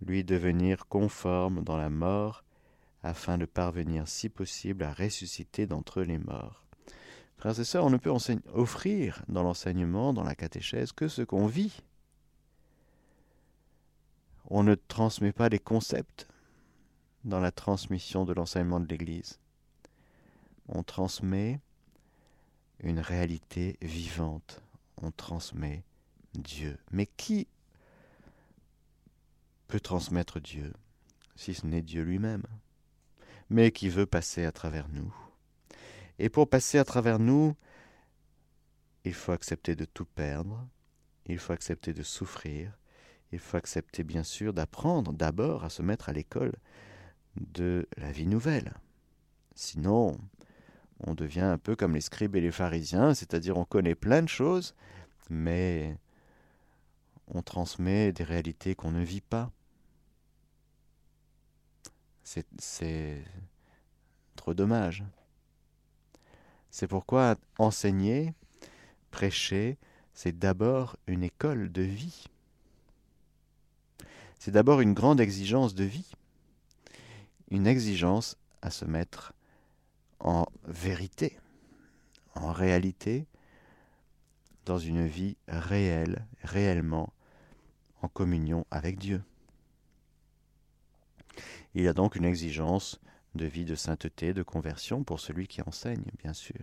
Lui 0.00 0.24
devenir 0.24 0.86
conforme 0.86 1.62
dans 1.62 1.76
la 1.76 1.90
mort, 1.90 2.44
afin 3.02 3.38
de 3.38 3.44
parvenir, 3.44 4.08
si 4.08 4.28
possible, 4.28 4.82
à 4.82 4.92
ressusciter 4.92 5.66
d'entre 5.66 6.02
les 6.02 6.18
morts. 6.18 6.64
Frères 7.36 7.58
et 7.58 7.64
sœurs, 7.64 7.84
on 7.84 7.90
ne 7.90 7.96
peut 7.96 8.12
offrir 8.52 9.22
dans 9.28 9.42
l'enseignement, 9.42 10.12
dans 10.12 10.22
la 10.22 10.34
catéchèse, 10.34 10.92
que 10.92 11.08
ce 11.08 11.22
qu'on 11.22 11.46
vit. 11.46 11.82
On 14.50 14.62
ne 14.62 14.74
transmet 14.74 15.32
pas 15.32 15.48
des 15.48 15.58
concepts, 15.58 16.28
dans 17.24 17.40
la 17.40 17.50
transmission 17.50 18.24
de 18.24 18.32
l'enseignement 18.32 18.80
de 18.80 18.86
l'Église. 18.86 19.38
On 20.68 20.82
transmet 20.82 21.60
une 22.80 23.00
réalité 23.00 23.78
vivante, 23.80 24.62
on 25.00 25.10
transmet 25.10 25.84
Dieu. 26.38 26.78
Mais 26.90 27.06
qui 27.06 27.48
peut 29.66 29.80
transmettre 29.80 30.40
Dieu 30.40 30.72
si 31.36 31.54
ce 31.54 31.66
n'est 31.66 31.82
Dieu 31.82 32.02
lui-même, 32.02 32.44
mais 33.50 33.72
qui 33.72 33.88
veut 33.88 34.06
passer 34.06 34.44
à 34.44 34.52
travers 34.52 34.88
nous? 34.88 35.14
Et 36.18 36.28
pour 36.28 36.48
passer 36.48 36.78
à 36.78 36.84
travers 36.84 37.18
nous, 37.18 37.56
il 39.04 39.14
faut 39.14 39.32
accepter 39.32 39.74
de 39.74 39.84
tout 39.84 40.04
perdre, 40.04 40.66
il 41.26 41.38
faut 41.38 41.52
accepter 41.52 41.92
de 41.92 42.02
souffrir, 42.02 42.72
il 43.32 43.38
faut 43.38 43.56
accepter 43.56 44.04
bien 44.04 44.22
sûr 44.22 44.52
d'apprendre 44.52 45.12
d'abord 45.12 45.64
à 45.64 45.70
se 45.70 45.82
mettre 45.82 46.08
à 46.08 46.12
l'école 46.12 46.52
de 47.36 47.88
la 47.96 48.12
vie 48.12 48.26
nouvelle. 48.26 48.74
Sinon, 49.56 50.16
on 51.00 51.14
devient 51.14 51.40
un 51.40 51.58
peu 51.58 51.74
comme 51.74 51.94
les 51.94 52.00
scribes 52.00 52.36
et 52.36 52.40
les 52.40 52.52
pharisiens, 52.52 53.14
c'est-à-dire 53.14 53.56
on 53.58 53.64
connaît 53.64 53.96
plein 53.96 54.22
de 54.22 54.28
choses, 54.28 54.74
mais 55.30 55.96
on 57.28 57.42
transmet 57.42 58.12
des 58.12 58.24
réalités 58.24 58.74
qu'on 58.74 58.90
ne 58.90 59.02
vit 59.02 59.20
pas. 59.20 59.50
C'est 62.22 63.24
trop 64.36 64.54
dommage. 64.54 65.04
C'est 66.70 66.88
pourquoi 66.88 67.36
enseigner, 67.58 68.32
prêcher, 69.10 69.78
c'est 70.14 70.38
d'abord 70.38 70.96
une 71.06 71.22
école 71.22 71.70
de 71.70 71.82
vie. 71.82 72.24
C'est 74.38 74.50
d'abord 74.50 74.80
une 74.80 74.94
grande 74.94 75.20
exigence 75.20 75.74
de 75.74 75.84
vie 75.84 76.10
une 77.54 77.66
exigence 77.66 78.36
à 78.62 78.70
se 78.70 78.84
mettre 78.84 79.32
en 80.20 80.46
vérité. 80.64 81.38
en 82.34 82.50
réalité, 82.52 83.26
dans 84.64 84.78
une 84.78 85.06
vie 85.06 85.36
réelle, 85.48 86.26
réellement 86.42 87.12
en 88.02 88.08
communion 88.08 88.66
avec 88.70 88.98
Dieu. 88.98 89.22
Il 91.74 91.82
y 91.82 91.88
a 91.88 91.92
donc 91.92 92.16
une 92.16 92.24
exigence 92.24 93.00
de 93.34 93.46
vie 93.46 93.64
de 93.64 93.74
sainteté, 93.74 94.32
de 94.32 94.42
conversion 94.42 95.02
pour 95.02 95.20
celui 95.20 95.48
qui 95.48 95.62
enseigne, 95.62 96.04
bien 96.22 96.32
sûr. 96.32 96.60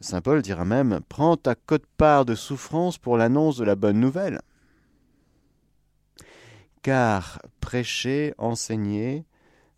Saint 0.00 0.22
Paul 0.22 0.40
dira 0.40 0.64
même 0.64 1.00
Prends 1.08 1.36
ta 1.36 1.54
cote-part 1.54 2.24
de 2.24 2.34
souffrance 2.34 2.96
pour 2.96 3.18
l'annonce 3.18 3.58
de 3.58 3.64
la 3.64 3.76
bonne 3.76 4.00
nouvelle. 4.00 4.40
Car 6.82 7.42
prêcher, 7.60 8.32
enseigner, 8.38 9.26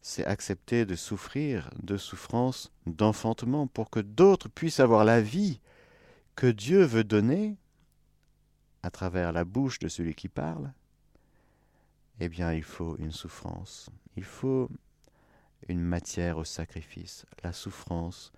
c'est 0.02 0.26
accepter 0.26 0.84
de 0.84 0.96
souffrir 0.96 1.70
de 1.80 1.96
souffrance 1.96 2.72
d'enfantement 2.86 3.68
pour 3.68 3.88
que 3.88 4.00
d'autres 4.00 4.48
puissent 4.48 4.80
avoir 4.80 5.04
la 5.04 5.22
vie 5.22 5.60
que 6.34 6.48
Dieu 6.48 6.82
veut 6.82 7.04
donner 7.04 7.56
à 8.82 8.90
travers 8.90 9.32
la 9.32 9.44
bouche 9.44 9.78
de 9.78 9.88
celui 9.88 10.14
qui 10.14 10.28
parle. 10.28 10.72
Eh 12.18 12.28
bien, 12.28 12.52
il 12.52 12.64
faut 12.64 12.96
une 12.98 13.12
souffrance. 13.12 13.90
Il 14.16 14.24
faut 14.24 14.68
une 15.68 15.80
matière 15.80 16.38
au 16.38 16.44
sacrifice, 16.44 17.24
la 17.44 17.52
souffrance 17.52 18.32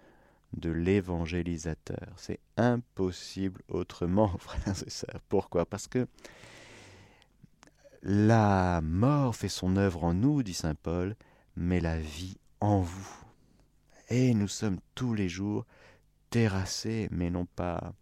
de 0.52 0.70
l'évangélisateur. 0.70 2.12
C'est 2.16 2.40
impossible 2.58 3.62
autrement, 3.68 4.28
frères 4.38 4.82
et 4.86 4.90
sœurs. 4.90 5.20
Pourquoi? 5.30 5.64
Parce 5.64 5.88
que 5.88 6.06
la 8.02 8.82
mort 8.82 9.34
fait 9.34 9.48
son 9.48 9.76
œuvre 9.76 10.04
en 10.04 10.12
nous, 10.12 10.42
dit 10.42 10.52
Saint 10.52 10.74
Paul, 10.74 11.16
mais 11.56 11.80
la 11.80 11.98
vie 11.98 12.36
en 12.60 12.80
vous. 12.80 13.24
Et 14.08 14.34
nous 14.34 14.48
sommes 14.48 14.80
tous 14.94 15.14
les 15.14 15.28
jours 15.28 15.66
terrassés, 16.30 17.08
mais 17.10 17.30
non 17.30 17.46
pas 17.46 17.94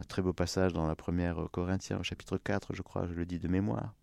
un 0.00 0.04
très 0.04 0.22
beau 0.22 0.32
passage 0.32 0.72
dans 0.72 0.86
la 0.86 0.96
première 0.96 1.48
Corinthiens, 1.50 1.98
au 1.98 2.02
chapitre 2.02 2.38
4, 2.38 2.74
je 2.74 2.82
crois, 2.82 3.06
je 3.08 3.14
le 3.14 3.26
dis 3.26 3.38
de 3.38 3.48
mémoire. 3.48 3.94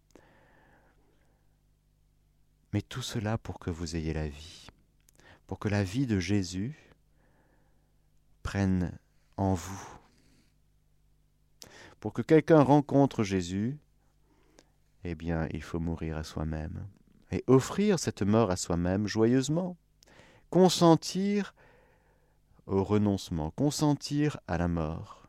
Mais 2.73 2.81
tout 2.81 3.01
cela 3.01 3.37
pour 3.37 3.59
que 3.59 3.69
vous 3.69 3.95
ayez 3.95 4.13
la 4.13 4.27
vie, 4.27 4.67
pour 5.47 5.59
que 5.59 5.69
la 5.69 5.83
vie 5.83 6.05
de 6.05 6.19
Jésus 6.19 6.75
prenne 8.43 8.97
en 9.37 9.53
vous. 9.53 9.87
Pour 12.01 12.11
que 12.11 12.21
quelqu'un 12.21 12.61
rencontre 12.61 13.23
Jésus, 13.23 13.77
eh 15.05 15.15
bien, 15.15 15.47
il 15.51 15.63
faut 15.63 15.79
mourir 15.79 16.17
à 16.17 16.23
soi-même 16.23 16.85
et 17.31 17.43
offrir 17.47 17.99
cette 17.99 18.21
mort 18.21 18.51
à 18.51 18.55
soi-même 18.55 19.07
joyeusement. 19.07 19.77
Consentir 20.49 21.53
au 22.67 22.83
renoncement, 22.83 23.51
consentir 23.51 24.37
à 24.47 24.57
la 24.57 24.67
mort, 24.67 25.27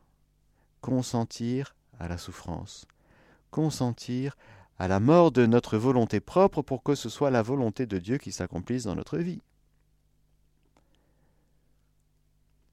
consentir 0.81 1.75
à 1.99 2.07
la 2.07 2.17
souffrance, 2.17 2.85
consentir 3.51 4.37
à 4.79 4.87
la 4.87 4.99
mort 4.99 5.31
de 5.31 5.45
notre 5.45 5.77
volonté 5.77 6.19
propre 6.19 6.61
pour 6.61 6.83
que 6.83 6.95
ce 6.95 7.09
soit 7.09 7.31
la 7.31 7.41
volonté 7.41 7.85
de 7.85 7.97
Dieu 7.97 8.17
qui 8.17 8.31
s'accomplisse 8.31 8.83
dans 8.83 8.95
notre 8.95 9.17
vie. 9.17 9.41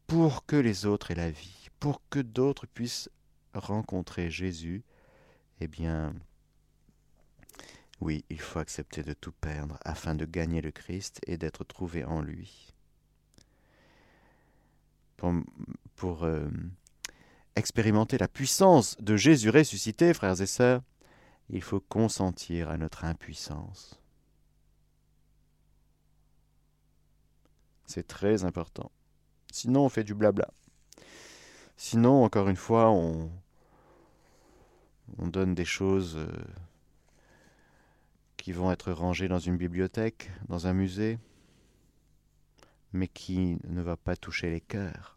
pour 0.07 0.47
que 0.47 0.57
les 0.57 0.87
autres 0.87 1.11
aient 1.11 1.16
la 1.16 1.31
vie, 1.31 1.69
pour 1.81 2.00
que 2.09 2.21
d'autres 2.21 2.66
puissent 2.66 3.11
rencontrer 3.54 4.31
Jésus, 4.31 4.85
eh 5.61 5.66
bien, 5.66 6.14
oui, 8.04 8.23
il 8.28 8.38
faut 8.38 8.58
accepter 8.58 9.02
de 9.02 9.14
tout 9.14 9.32
perdre 9.32 9.78
afin 9.82 10.14
de 10.14 10.26
gagner 10.26 10.61
le 10.61 10.70
Christ 10.70 11.23
et 11.26 11.38
d'être 11.38 11.64
trouvé 11.64 12.04
en 12.04 12.20
lui. 12.20 12.75
Pour, 15.97 16.25
euh, 16.25 16.50
expérimenter 17.56 18.19
la 18.19 18.28
puissance 18.28 18.99
de 19.00 19.17
Jésus 19.17 19.49
ressuscité, 19.49 20.12
frères 20.12 20.38
et 20.38 20.47
sœurs, 20.47 20.82
il 21.49 21.62
faut 21.62 21.80
consentir 21.80 22.69
à 22.69 22.76
notre 22.76 23.06
impuissance. 23.06 23.99
C'est 27.86 28.06
très 28.06 28.45
important. 28.45 28.93
Sinon, 29.50 29.86
on 29.86 29.88
fait 29.88 30.04
du 30.04 30.12
blabla. 30.12 30.50
Sinon, 31.78 32.23
encore 32.23 32.50
une 32.50 32.56
fois, 32.56 32.90
on, 32.90 33.30
on 35.17 35.26
donne 35.26 35.54
des 35.54 35.64
choses 35.64 36.17
euh, 36.19 36.28
qui 38.45 38.52
vont 38.52 38.71
être 38.71 38.93
rangées 38.93 39.26
dans 39.26 39.39
une 39.39 39.57
bibliothèque, 39.57 40.30
dans 40.50 40.67
un 40.67 40.75
musée, 40.75 41.19
mais 42.93 43.09
qui 43.09 43.57
ne 43.65 43.80
va 43.80 43.97
pas 43.97 44.17
toucher 44.17 44.50
les 44.50 44.61
cœurs. 44.61 45.17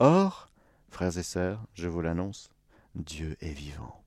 Or, 0.00 0.50
frères 0.88 1.16
et 1.16 1.22
sœurs, 1.22 1.64
je 1.74 1.86
vous 1.86 2.00
l'annonce, 2.00 2.50
Dieu 2.96 3.36
est 3.40 3.52
vivant. 3.52 4.02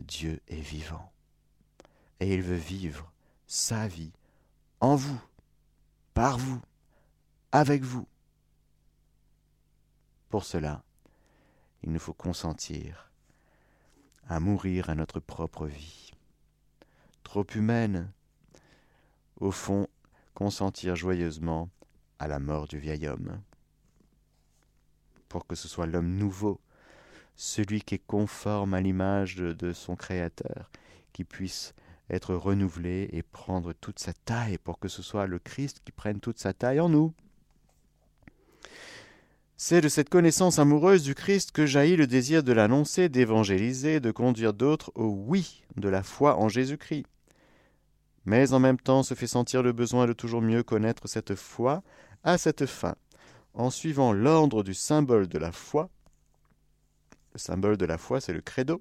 Dieu 0.00 0.40
est 0.48 0.60
vivant. 0.60 1.12
Et 2.18 2.34
il 2.34 2.42
veut 2.42 2.56
vivre 2.56 3.12
sa 3.46 3.86
vie 3.86 4.10
en 4.80 4.96
vous, 4.96 5.22
par 6.14 6.36
vous 6.36 6.60
avec 7.52 7.84
vous. 7.84 8.08
Pour 10.30 10.44
cela, 10.44 10.82
il 11.84 11.92
nous 11.92 12.00
faut 12.00 12.12
consentir 12.12 13.12
à 14.26 14.40
mourir 14.40 14.90
à 14.90 14.96
notre 14.96 15.20
propre 15.20 15.68
vie. 15.68 16.13
Trop 17.24 17.44
humaine, 17.56 18.12
au 19.40 19.50
fond, 19.50 19.88
consentir 20.34 20.94
joyeusement 20.94 21.68
à 22.20 22.28
la 22.28 22.38
mort 22.38 22.68
du 22.68 22.78
vieil 22.78 23.08
homme, 23.08 23.40
pour 25.28 25.46
que 25.46 25.56
ce 25.56 25.66
soit 25.66 25.86
l'homme 25.86 26.14
nouveau, 26.14 26.60
celui 27.34 27.80
qui 27.82 27.96
est 27.96 28.06
conforme 28.06 28.74
à 28.74 28.80
l'image 28.80 29.34
de, 29.34 29.72
son 29.72 29.96
Créateur, 29.96 30.70
qui 31.12 31.24
puisse 31.24 31.74
être 32.08 32.34
renouvelé 32.34 33.08
et 33.12 33.22
prendre 33.22 33.72
toute 33.72 33.98
sa 33.98 34.12
taille, 34.12 34.58
pour 34.58 34.78
que 34.78 34.88
ce 34.88 35.02
soit 35.02 35.26
le 35.26 35.40
Christ 35.40 35.80
qui 35.84 35.90
prenne 35.90 36.20
toute 36.20 36.38
sa 36.38 36.52
taille 36.52 36.78
en 36.78 36.88
nous. 36.88 37.12
C'est 39.56 39.80
de 39.80 39.88
cette 39.88 40.08
connaissance 40.08 40.58
amoureuse 40.58 41.02
du 41.02 41.14
Christ 41.14 41.50
que 41.50 41.66
jaillit 41.66 41.96
le 41.96 42.06
désir 42.06 42.42
de 42.42 42.52
l'annoncer, 42.52 43.08
d'évangéliser, 43.08 43.98
de 43.98 44.10
conduire 44.10 44.52
d'autres 44.52 44.92
au 44.94 45.08
oui 45.08 45.64
de 45.76 45.88
la 45.88 46.02
foi 46.02 46.36
en 46.36 46.48
Jésus-Christ. 46.48 47.06
Mais 48.24 48.52
en 48.52 48.60
même 48.60 48.78
temps 48.78 49.02
se 49.02 49.14
fait 49.14 49.26
sentir 49.26 49.62
le 49.62 49.72
besoin 49.72 50.06
de 50.06 50.12
toujours 50.12 50.40
mieux 50.40 50.62
connaître 50.62 51.06
cette 51.08 51.34
foi 51.34 51.82
à 52.22 52.38
cette 52.38 52.66
fin, 52.66 52.94
en 53.52 53.70
suivant 53.70 54.12
l'ordre 54.12 54.62
du 54.62 54.74
symbole 54.74 55.28
de 55.28 55.38
la 55.38 55.52
foi. 55.52 55.90
Le 57.34 57.38
symbole 57.38 57.76
de 57.76 57.84
la 57.84 57.98
foi, 57.98 58.20
c'est 58.20 58.32
le 58.32 58.40
credo. 58.40 58.80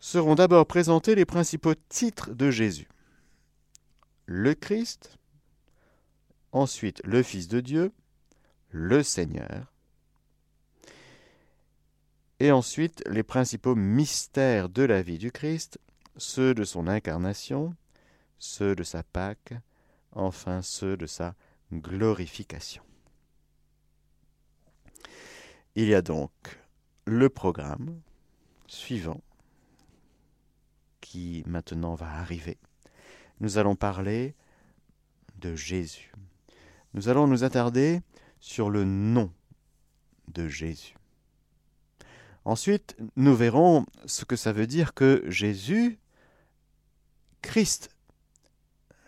Seront 0.00 0.34
d'abord 0.34 0.66
présentés 0.66 1.14
les 1.14 1.24
principaux 1.24 1.74
titres 1.88 2.32
de 2.32 2.50
Jésus. 2.50 2.88
Le 4.26 4.54
Christ, 4.54 5.18
ensuite 6.52 7.02
le 7.04 7.22
Fils 7.22 7.48
de 7.48 7.60
Dieu, 7.60 7.92
le 8.70 9.02
Seigneur. 9.02 9.72
Et 12.40 12.50
ensuite, 12.50 13.02
les 13.08 13.22
principaux 13.22 13.74
mystères 13.74 14.68
de 14.68 14.82
la 14.82 15.02
vie 15.02 15.18
du 15.18 15.30
Christ, 15.30 15.78
ceux 16.16 16.54
de 16.54 16.64
son 16.64 16.88
incarnation, 16.88 17.74
ceux 18.38 18.74
de 18.74 18.82
sa 18.82 19.02
Pâque, 19.02 19.54
enfin 20.12 20.62
ceux 20.62 20.96
de 20.96 21.06
sa 21.06 21.34
glorification. 21.72 22.82
Il 25.76 25.86
y 25.86 25.94
a 25.94 26.02
donc 26.02 26.30
le 27.04 27.28
programme 27.28 28.00
suivant 28.66 29.22
qui 31.00 31.42
maintenant 31.46 31.94
va 31.94 32.10
arriver. 32.10 32.58
Nous 33.40 33.58
allons 33.58 33.76
parler 33.76 34.34
de 35.36 35.54
Jésus. 35.54 36.12
Nous 36.94 37.08
allons 37.08 37.26
nous 37.26 37.44
attarder 37.44 38.00
sur 38.40 38.70
le 38.70 38.84
nom 38.84 39.32
de 40.28 40.48
Jésus. 40.48 40.94
Ensuite, 42.44 42.96
nous 43.16 43.34
verrons 43.34 43.86
ce 44.06 44.24
que 44.24 44.36
ça 44.36 44.52
veut 44.52 44.66
dire 44.66 44.94
que 44.94 45.24
Jésus, 45.26 45.98
Christ, 47.42 47.93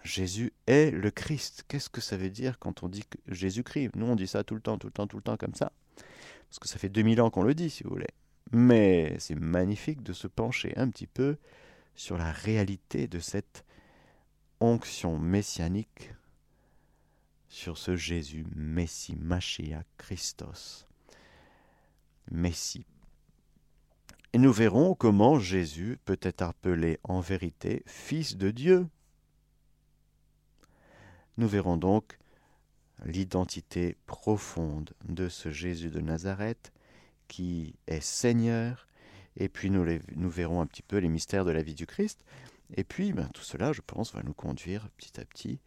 Jésus 0.07 0.53
est 0.67 0.91
le 0.91 1.11
Christ. 1.11 1.65
Qu'est-ce 1.69 1.91
que 1.91 2.01
ça 2.01 2.17
veut 2.17 2.31
dire 2.31 2.59
quand 2.59 2.83
on 2.83 2.89
dit 2.89 3.05
Jésus-Christ? 3.29 3.91
Nous, 3.97 4.07
on 4.07 4.17
dit 4.17 4.27
ça 4.27 4.45
tout 4.45 4.55
le 4.55 4.61
temps, 4.61 4.79
tout 4.79 4.87
le 4.87 4.93
temps, 4.93 5.07
tout 5.07 5.17
le 5.17 5.23
temps 5.23 5.37
comme 5.37 5.55
ça. 5.55 5.73
Parce 6.49 6.59
que 6.59 6.69
ça 6.69 6.79
fait 6.79 6.89
2000 6.89 7.21
ans 7.21 7.31
qu'on 7.31 7.43
le 7.43 7.55
dit, 7.55 7.69
si 7.69 7.83
vous 7.83 7.91
voulez. 7.91 8.07
Mais 8.53 9.17
c'est 9.19 9.35
magnifique 9.35 10.03
de 10.03 10.13
se 10.13 10.29
pencher 10.29 10.73
un 10.77 10.89
petit 10.89 11.07
peu 11.07 11.37
sur 11.95 12.17
la 12.17 12.31
réalité 12.31 13.09
de 13.09 13.19
cette 13.19 13.65
onction 14.61 15.19
messianique 15.19 16.13
sur 17.49 17.79
ce 17.79 17.97
Jésus, 17.97 18.47
Messie, 18.55 19.17
Machia, 19.17 19.83
Christos, 19.99 20.87
Messie. 22.31 22.87
Et 24.33 24.39
nous 24.39 24.53
verrons 24.53 24.95
comment 24.95 25.39
Jésus 25.39 25.99
peut 26.05 26.19
être 26.21 26.43
appelé 26.43 26.99
en 27.05 27.21
vérité 27.21 27.83
Fils 27.87 28.37
de 28.37 28.51
Dieu. 28.51 28.87
Nous 31.39 31.49
verrons 31.49 31.77
donc 31.77 32.19
l'identité 33.05 33.97
profonde 34.07 34.93
de 35.05 35.29
ce 35.29 35.51
Jésus 35.51 35.91
de 35.91 36.01
Nazareth 36.01 36.73
qui 37.29 37.75
est 37.87 38.01
Seigneur, 38.01 38.87
et 39.37 39.49
puis 39.49 39.71
nous, 39.71 40.31
verrons 40.31 40.61
un 40.61 40.67
petit 40.67 40.83
peu 40.83 40.99
les 40.99 41.09
mystères 41.09 41.45
de 41.45 41.51
la 41.51 41.63
vie 41.63 41.75
du 41.75 41.87
Christ, 41.87 42.25
et 42.75 42.85
puis 42.85 43.13
ben, 43.13 43.29
tout 43.35 43.43
cela, 43.43 43.73
je 43.73 43.83
pense, 43.87 44.15
va 44.15 44.23
nous 44.23 44.33
conduire 44.33 44.89
petit 44.97 45.21
à 45.21 45.25
petit 45.25 45.61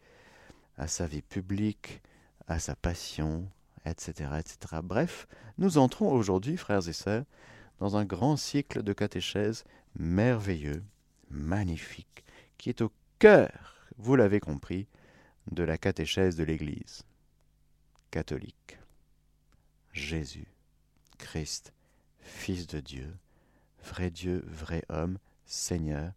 à 0.76 0.88
sa 0.88 1.06
vie 1.06 1.22
publique, 1.22 2.00
à 2.48 2.58
sa 2.58 2.74
passion, 2.74 3.48
etc. 3.84 4.30
etc. 4.38 4.80
Bref, 4.82 5.26
nous 5.58 5.78
entrons 5.78 6.10
aujourd'hui, 6.10 6.56
frères 6.56 6.88
et 6.88 6.92
sœurs, 6.92 7.24
dans 7.78 7.96
un 7.96 8.04
grand 8.04 8.36
cycle 8.36 8.82
de 8.82 8.92
catéchèse 8.92 9.64
merveilleux, 9.98 10.82
magnifique, 11.30 12.24
qui 12.58 12.70
est 12.70 12.80
au 12.80 12.90
cœur, 13.18 13.86
vous 13.98 14.16
l'avez 14.16 14.40
compris, 14.40 14.86
de 15.50 15.62
la 15.62 15.78
catéchèse 15.78 16.36
de 16.36 16.44
l'Église 16.44 17.02
catholique. 18.10 18.78
Jésus, 19.92 20.46
Christ, 21.18 21.72
Fils 22.20 22.66
de 22.66 22.80
Dieu, 22.80 23.16
vrai 23.84 24.10
Dieu, 24.10 24.44
vrai 24.46 24.82
homme, 24.88 25.18
Seigneur, 25.46 26.12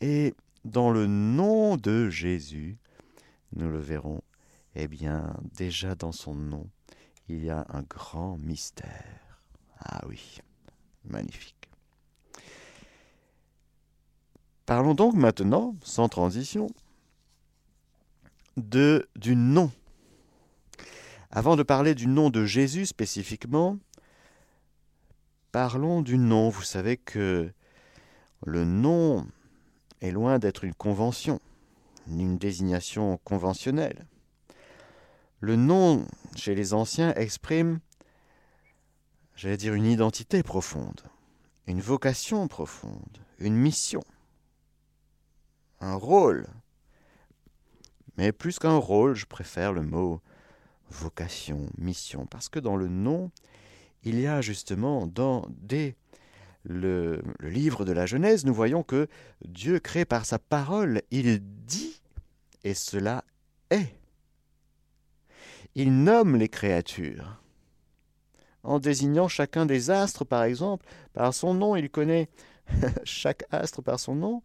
et 0.00 0.34
dans 0.64 0.90
le 0.90 1.06
nom 1.06 1.76
de 1.76 2.08
Jésus, 2.08 2.76
nous 3.54 3.70
le 3.70 3.78
verrons, 3.78 4.22
eh 4.74 4.88
bien, 4.88 5.36
déjà 5.56 5.94
dans 5.94 6.12
son 6.12 6.34
nom, 6.34 6.68
il 7.28 7.44
y 7.44 7.50
a 7.50 7.66
un 7.68 7.82
grand 7.82 8.38
mystère. 8.38 9.38
Ah 9.78 10.02
oui, 10.08 10.38
magnifique. 11.04 11.54
Parlons 14.66 14.94
donc 14.94 15.14
maintenant, 15.14 15.76
sans 15.82 16.08
transition, 16.08 16.68
de, 18.56 19.08
du 19.16 19.36
nom. 19.36 19.70
Avant 21.30 21.56
de 21.56 21.62
parler 21.62 21.94
du 21.94 22.06
nom 22.06 22.30
de 22.30 22.44
Jésus 22.44 22.86
spécifiquement, 22.86 23.78
parlons 25.50 26.02
du 26.02 26.18
nom. 26.18 26.48
Vous 26.48 26.62
savez 26.62 26.96
que 26.96 27.52
le 28.46 28.64
nom 28.64 29.26
est 30.00 30.10
loin 30.10 30.38
d'être 30.38 30.64
une 30.64 30.74
convention, 30.74 31.40
une 32.06 32.38
désignation 32.38 33.18
conventionnelle. 33.24 34.06
Le 35.40 35.56
nom, 35.56 36.06
chez 36.36 36.54
les 36.54 36.72
anciens, 36.72 37.12
exprime, 37.14 37.80
j'allais 39.34 39.56
dire, 39.56 39.74
une 39.74 39.86
identité 39.86 40.42
profonde, 40.42 41.02
une 41.66 41.80
vocation 41.80 42.48
profonde, 42.48 43.18
une 43.38 43.56
mission, 43.56 44.02
un 45.80 45.96
rôle. 45.96 46.46
Mais 48.16 48.32
plus 48.32 48.58
qu'un 48.58 48.76
rôle, 48.76 49.14
je 49.14 49.26
préfère 49.26 49.72
le 49.72 49.82
mot 49.82 50.20
vocation, 50.90 51.66
mission, 51.78 52.26
parce 52.26 52.48
que 52.48 52.60
dans 52.60 52.76
le 52.76 52.88
nom, 52.88 53.30
il 54.04 54.20
y 54.20 54.26
a 54.26 54.40
justement 54.40 55.06
dans 55.06 55.46
des 55.48 55.96
le, 56.64 57.22
livre 57.40 57.84
de 57.84 57.92
la 57.92 58.06
Genèse, 58.06 58.44
nous 58.44 58.54
voyons 58.54 58.82
que 58.82 59.08
Dieu 59.44 59.78
crée 59.78 60.04
par 60.04 60.24
sa 60.24 60.38
parole, 60.38 61.02
il 61.10 61.40
dit, 61.66 62.00
et 62.64 62.74
cela 62.74 63.24
est. 63.70 63.94
Il 65.74 66.04
nomme 66.04 66.36
les 66.36 66.48
créatures. 66.48 67.40
En 68.62 68.78
désignant 68.78 69.28
chacun 69.28 69.66
des 69.66 69.90
astres, 69.90 70.24
par 70.24 70.44
exemple, 70.44 70.86
par 71.12 71.34
son 71.34 71.52
nom, 71.52 71.76
il 71.76 71.90
connaît 71.90 72.30
chaque 73.04 73.44
astre 73.50 73.82
par 73.82 74.00
son 74.00 74.14
nom, 74.14 74.42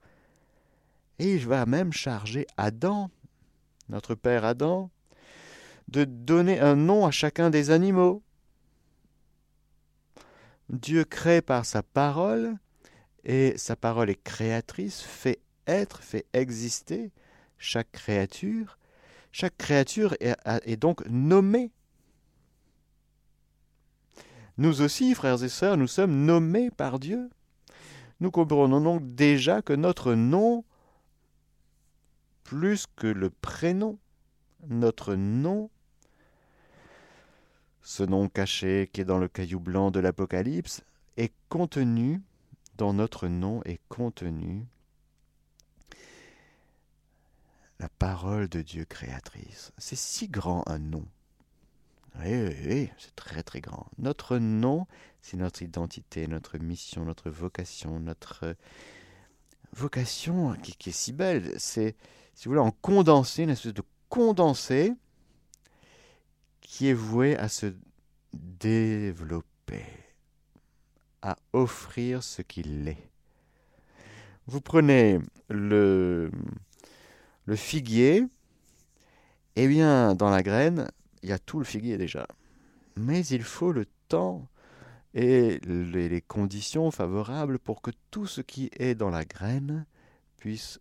et 1.19 1.33
il 1.35 1.47
va 1.47 1.65
même 1.65 1.93
charger 1.93 2.47
Adam, 2.57 3.09
notre 3.89 4.15
père 4.15 4.45
Adam, 4.45 4.89
de 5.87 6.03
donner 6.03 6.59
un 6.59 6.75
nom 6.75 7.05
à 7.05 7.11
chacun 7.11 7.49
des 7.49 7.71
animaux. 7.71 8.23
Dieu 10.69 11.03
crée 11.03 11.41
par 11.41 11.65
sa 11.65 11.81
parole, 11.81 12.55
et 13.23 13.57
sa 13.57 13.75
parole 13.75 14.09
est 14.09 14.23
créatrice, 14.23 15.01
fait 15.01 15.39
être, 15.67 16.01
fait 16.01 16.25
exister 16.33 17.11
chaque 17.57 17.91
créature. 17.91 18.77
Chaque 19.31 19.57
créature 19.57 20.15
est, 20.19 20.77
donc 20.77 21.05
nommée. 21.07 21.71
Nous 24.57 24.81
aussi, 24.81 25.13
frères 25.13 25.43
et 25.43 25.49
sœurs, 25.49 25.77
nous 25.77 25.87
sommes 25.87 26.25
nommés 26.25 26.71
par 26.71 26.99
Dieu. 26.99 27.29
Nous 28.19 28.31
comprenons 28.31 28.81
donc 28.81 29.15
déjà 29.15 29.61
que 29.61 29.73
notre 29.73 30.13
nom, 30.13 30.65
plus 32.49 32.87
que 32.95 33.05
le 33.05 33.29
prénom, 33.29 33.99
notre 34.69 35.13
nom 35.13 35.69
ce 37.83 38.01
nom 38.01 38.27
caché 38.27 38.89
qui 38.91 39.01
est 39.01 39.05
dans 39.05 39.19
le 39.19 39.27
caillou 39.27 39.59
blanc 39.59 39.91
de 39.91 39.99
l'Apocalypse 39.99 40.81
est 41.15 41.31
contenu, 41.49 42.23
dans 42.75 42.91
notre 42.91 43.27
nom 43.27 43.61
est 43.65 43.79
contenu 43.87 44.65
la 47.79 47.87
parole 47.87 48.49
de 48.49 48.63
Dieu 48.63 48.83
créatrice. 48.83 49.71
C'est 49.77 49.95
si 49.95 50.27
grand 50.27 50.67
un 50.67 50.79
nom. 50.79 51.05
Oui, 52.15 52.33
oui, 52.33 52.55
oui 52.65 52.89
c'est 52.97 53.15
très 53.15 53.43
très 53.43 53.61
grand. 53.61 53.85
Notre 53.99 54.39
nom, 54.39 54.87
c'est 55.21 55.37
notre 55.37 55.61
identité, 55.61 56.25
notre 56.27 56.57
mission, 56.57 57.05
notre 57.05 57.29
vocation, 57.29 57.99
notre 57.99 58.55
vocation 59.73 60.55
qui, 60.55 60.75
qui 60.75 60.89
est 60.89 60.93
si 60.93 61.13
belle. 61.13 61.53
C'est, 61.59 61.95
si 62.39 62.47
vous 62.47 62.53
voulez, 62.53 62.65
en 62.65 62.71
condensé, 62.71 63.43
une 63.43 63.49
espèce 63.49 63.73
de 63.73 63.83
condensé 64.07 64.93
qui 66.61 66.87
est 66.87 66.93
voué 66.93 67.35
à 67.35 67.49
se 67.49 67.73
développer, 68.31 69.83
à 71.21 71.35
offrir 71.51 72.23
ce 72.23 72.41
qu'il 72.41 72.87
est. 72.87 73.09
Vous 74.47 74.61
prenez 74.61 75.19
le, 75.49 76.31
le 77.43 77.55
figuier, 77.57 78.25
eh 79.57 79.67
bien, 79.67 80.15
dans 80.15 80.29
la 80.29 80.41
graine, 80.41 80.89
il 81.21 81.27
y 81.27 81.33
a 81.33 81.39
tout 81.39 81.59
le 81.59 81.65
figuier 81.65 81.97
déjà. 81.97 82.25
Mais 82.95 83.19
il 83.25 83.43
faut 83.43 83.73
le 83.73 83.85
temps 84.07 84.47
et 85.13 85.59
les 85.65 86.21
conditions 86.21 86.89
favorables 86.89 87.59
pour 87.59 87.81
que 87.81 87.91
tout 88.11 88.27
ce 88.27 88.39
qui 88.39 88.69
est 88.79 88.95
dans 88.95 89.09
la 89.09 89.25
graine 89.25 89.85
puisse 90.37 90.79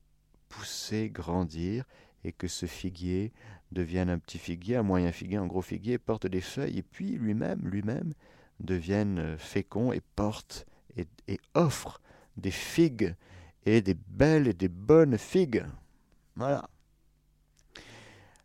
pousser, 0.48 1.10
grandir, 1.10 1.84
et 2.24 2.32
que 2.32 2.48
ce 2.48 2.66
figuier 2.66 3.32
devienne 3.72 4.10
un 4.10 4.18
petit 4.18 4.38
figuier, 4.38 4.76
un 4.76 4.82
moyen 4.82 5.12
figuier, 5.12 5.36
un 5.36 5.46
gros 5.46 5.62
figuier, 5.62 5.98
porte 5.98 6.26
des 6.26 6.40
feuilles, 6.40 6.78
et 6.78 6.82
puis 6.82 7.12
lui-même, 7.12 7.60
lui-même, 7.66 8.14
devienne 8.60 9.18
euh, 9.18 9.38
fécond 9.38 9.92
et 9.92 10.02
porte 10.16 10.66
et, 10.96 11.06
et, 11.28 11.38
offre 11.54 12.00
des 12.36 12.50
figues, 12.50 13.14
et 13.66 13.80
des 13.82 13.94
belles 13.94 14.48
et 14.48 14.54
des 14.54 14.68
bonnes 14.68 15.18
figues. 15.18 15.64
Voilà. 16.36 16.68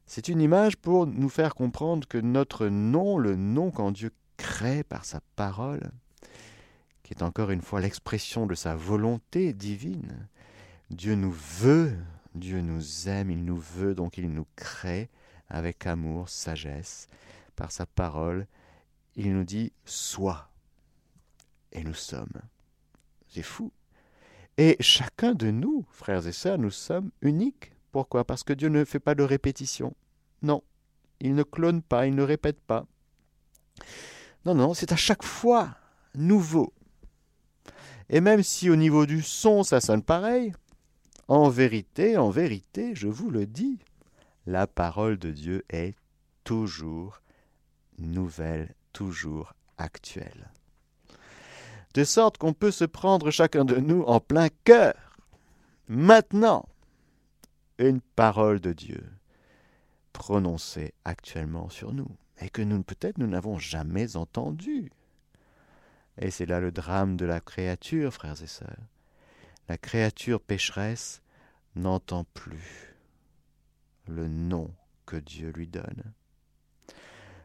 C'est 0.05 0.27
une 0.27 0.41
image 0.41 0.77
pour 0.77 1.07
nous 1.07 1.29
faire 1.29 1.55
comprendre 1.55 2.07
que 2.07 2.17
notre 2.17 2.67
nom, 2.67 3.17
le 3.17 3.35
nom 3.35 3.71
qu'en 3.71 3.91
Dieu 3.91 4.11
crée 4.37 4.83
par 4.83 5.05
sa 5.05 5.21
parole, 5.35 5.91
qui 7.01 7.13
est 7.13 7.23
encore 7.23 7.51
une 7.51 7.61
fois 7.61 7.81
l'expression 7.81 8.45
de 8.45 8.55
sa 8.55 8.75
volonté 8.75 9.53
divine, 9.53 10.27
Dieu 10.93 11.15
nous 11.15 11.31
veut 11.31 11.97
Dieu 12.35 12.61
nous 12.61 13.09
aime, 13.09 13.29
il 13.29 13.45
nous 13.45 13.57
veut, 13.57 13.93
donc 13.93 14.17
il 14.17 14.31
nous 14.31 14.47
crée 14.55 15.09
avec 15.49 15.85
amour, 15.85 16.29
sagesse, 16.29 17.07
par 17.55 17.71
sa 17.71 17.85
parole. 17.85 18.47
Il 19.15 19.33
nous 19.33 19.43
dit 19.43 19.71
Sois. 19.85 20.49
Et 21.71 21.83
nous 21.83 21.93
sommes. 21.93 22.41
C'est 23.27 23.43
fou. 23.43 23.71
Et 24.57 24.77
chacun 24.79 25.33
de 25.33 25.51
nous, 25.51 25.85
frères 25.91 26.25
et 26.25 26.31
sœurs, 26.31 26.57
nous 26.57 26.71
sommes 26.71 27.11
uniques. 27.21 27.73
Pourquoi? 27.91 28.23
Parce 28.23 28.43
que 28.43 28.53
Dieu 28.53 28.69
ne 28.69 28.85
fait 28.85 28.99
pas 28.99 29.15
de 29.15 29.23
répétition. 29.23 29.95
Non, 30.41 30.63
il 31.19 31.35
ne 31.35 31.43
clone 31.43 31.81
pas, 31.81 32.07
il 32.07 32.15
ne 32.15 32.23
répète 32.23 32.59
pas. 32.61 32.85
Non, 34.45 34.55
non, 34.55 34.73
c'est 34.73 34.91
à 34.91 34.95
chaque 34.95 35.23
fois 35.23 35.75
nouveau. 36.15 36.73
Et 38.09 38.21
même 38.21 38.43
si 38.43 38.69
au 38.69 38.75
niveau 38.75 39.05
du 39.05 39.21
son, 39.21 39.63
ça 39.63 39.81
sonne 39.81 40.03
pareil, 40.03 40.53
en 41.27 41.49
vérité, 41.49 42.17
en 42.17 42.29
vérité, 42.29 42.95
je 42.95 43.07
vous 43.07 43.29
le 43.29 43.45
dis, 43.45 43.79
la 44.45 44.67
parole 44.67 45.17
de 45.17 45.31
Dieu 45.31 45.63
est 45.69 45.95
toujours 46.43 47.21
nouvelle, 47.97 48.73
toujours 48.91 49.53
actuelle. 49.77 50.51
De 51.93 52.03
sorte 52.03 52.37
qu'on 52.37 52.53
peut 52.53 52.71
se 52.71 52.85
prendre 52.85 53.31
chacun 53.31 53.65
de 53.65 53.77
nous 53.77 54.01
en 54.03 54.19
plein 54.19 54.49
cœur, 54.63 54.95
maintenant, 55.87 56.67
une 57.77 58.01
parole 58.01 58.59
de 58.59 58.73
Dieu 58.73 59.03
prononcée 60.11 60.93
actuellement 61.05 61.69
sur 61.69 61.93
nous, 61.93 62.09
et 62.39 62.49
que 62.49 62.61
nous 62.61 62.83
peut-être 62.83 63.17
nous 63.17 63.27
n'avons 63.27 63.59
jamais 63.59 64.15
entendue. 64.15 64.91
Et 66.19 66.31
c'est 66.31 66.45
là 66.45 66.59
le 66.59 66.71
drame 66.71 67.15
de 67.15 67.25
la 67.25 67.39
créature, 67.39 68.13
frères 68.13 68.41
et 68.41 68.47
sœurs 68.47 68.92
la 69.69 69.77
créature 69.77 70.41
pécheresse 70.41 71.21
n'entend 71.75 72.25
plus 72.33 72.95
le 74.07 74.27
nom 74.27 74.69
que 75.05 75.15
Dieu 75.15 75.51
lui 75.55 75.67
donne. 75.67 76.13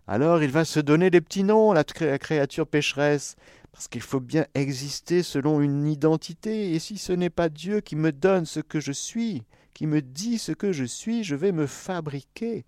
Alors 0.06 0.42
il 0.42 0.50
va 0.50 0.64
se 0.64 0.80
donner 0.80 1.10
des 1.10 1.20
petits 1.20 1.44
noms, 1.44 1.72
la 1.72 1.84
créature 1.84 2.66
pécheresse, 2.66 3.36
parce 3.72 3.88
qu'il 3.88 4.00
faut 4.00 4.20
bien 4.20 4.46
exister 4.54 5.22
selon 5.22 5.60
une 5.60 5.86
identité, 5.86 6.72
et 6.72 6.78
si 6.78 6.98
ce 6.98 7.12
n'est 7.12 7.30
pas 7.30 7.48
Dieu 7.48 7.80
qui 7.80 7.94
me 7.94 8.10
donne 8.10 8.46
ce 8.46 8.60
que 8.60 8.80
je 8.80 8.92
suis, 8.92 9.44
qui 9.74 9.86
me 9.86 10.02
dit 10.02 10.38
ce 10.38 10.52
que 10.52 10.72
je 10.72 10.84
suis, 10.84 11.24
je 11.24 11.36
vais 11.36 11.52
me 11.52 11.66
fabriquer 11.66 12.64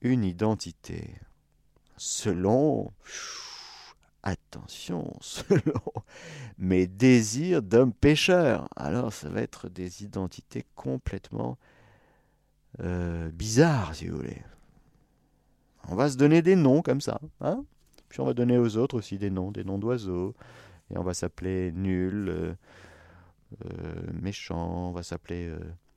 une 0.00 0.24
identité 0.24 1.14
selon 1.96 2.92
attention, 4.22 5.12
selon 5.20 5.80
mes 6.58 6.86
désirs 6.86 7.62
d'homme 7.62 7.92
pécheur. 7.92 8.68
Alors 8.76 9.12
ça 9.12 9.28
va 9.28 9.42
être 9.42 9.68
des 9.68 10.04
identités 10.04 10.64
complètement 10.74 11.58
euh, 12.80 13.30
bizarres, 13.30 13.94
si 13.94 14.08
vous 14.08 14.16
voulez. 14.16 14.42
On 15.88 15.96
va 15.96 16.08
se 16.08 16.16
donner 16.16 16.42
des 16.42 16.56
noms 16.56 16.82
comme 16.82 17.00
ça. 17.00 17.20
Hein 17.40 17.64
Puis 18.08 18.20
on 18.20 18.24
va 18.24 18.34
donner 18.34 18.58
aux 18.58 18.76
autres 18.76 18.96
aussi 18.96 19.18
des 19.18 19.30
noms, 19.30 19.50
des 19.50 19.64
noms 19.64 19.78
d'oiseaux. 19.78 20.34
Et 20.90 20.98
on 20.98 21.02
va 21.02 21.14
s'appeler 21.14 21.72
nul, 21.72 22.28
euh, 22.28 22.54
euh, 23.64 24.12
méchant, 24.12 24.88
on 24.88 24.92
va 24.92 25.02
s'appeler 25.02 25.52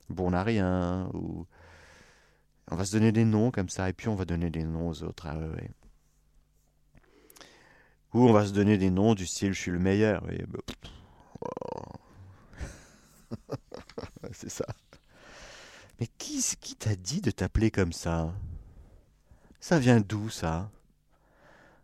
bon 0.08 0.32
à 0.32 0.42
rien. 0.42 1.08
Ou... 1.14 1.46
On 2.70 2.76
va 2.76 2.84
se 2.84 2.92
donner 2.92 3.12
des 3.12 3.24
noms 3.24 3.50
comme 3.50 3.68
ça. 3.68 3.88
Et 3.88 3.92
puis 3.92 4.08
on 4.08 4.16
va 4.16 4.24
donner 4.24 4.50
des 4.50 4.64
noms 4.64 4.88
aux 4.88 5.02
autres. 5.04 5.26
Ah 5.28 5.36
ou 8.14 8.28
on 8.28 8.32
va 8.32 8.46
se 8.46 8.52
donner 8.52 8.78
des 8.78 8.90
noms 8.90 9.14
du 9.14 9.26
style 9.26 9.52
je 9.52 9.60
suis 9.60 9.70
le 9.70 9.78
meilleur. 9.78 10.22
Bah, 10.48 10.60
C'est 14.32 14.50
ça. 14.50 14.66
Mais 16.00 16.06
qui, 16.18 16.42
qui 16.60 16.74
t'a 16.76 16.94
dit 16.96 17.20
de 17.20 17.30
t'appeler 17.30 17.70
comme 17.70 17.92
ça? 17.92 18.32
Ça 19.60 19.78
vient 19.78 20.00
d'où 20.00 20.30
ça? 20.30 20.70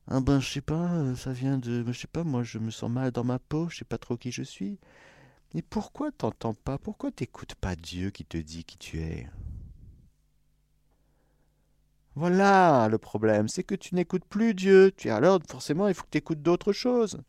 Ah 0.08 0.20
ben 0.20 0.38
je 0.40 0.48
sais 0.48 0.60
pas, 0.60 0.92
euh, 0.92 1.16
ça 1.16 1.32
vient 1.32 1.58
de. 1.58 1.84
Je 1.86 1.92
sais 1.92 2.06
pas, 2.06 2.22
moi 2.24 2.42
je 2.44 2.58
me 2.58 2.70
sens 2.70 2.90
mal 2.90 3.10
dans 3.10 3.24
ma 3.24 3.38
peau, 3.38 3.68
je 3.68 3.78
sais 3.78 3.84
pas 3.84 3.98
trop 3.98 4.16
qui 4.16 4.30
je 4.32 4.42
suis. 4.42 4.78
Mais 5.54 5.62
pourquoi 5.62 6.12
t'entends 6.12 6.54
pas? 6.54 6.78
Pourquoi 6.78 7.12
t'écoutes 7.12 7.54
pas 7.56 7.76
Dieu 7.76 8.10
qui 8.10 8.24
te 8.24 8.38
dit 8.38 8.64
qui 8.64 8.78
tu 8.78 9.00
es? 9.00 9.28
Voilà 12.14 12.88
le 12.90 12.98
problème, 12.98 13.48
c'est 13.48 13.64
que 13.64 13.74
tu 13.74 13.94
n'écoutes 13.94 14.24
plus 14.24 14.54
Dieu. 14.54 14.92
Tu 14.96 15.08
alors 15.10 15.40
forcément 15.48 15.88
il 15.88 15.94
faut 15.94 16.04
que 16.04 16.10
tu 16.10 16.18
écoutes 16.18 16.42
d'autres 16.42 16.72
choses, 16.72 17.22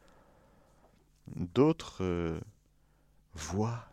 d'autres 1.35 2.03
euh, 2.03 2.39
voix. 3.33 3.85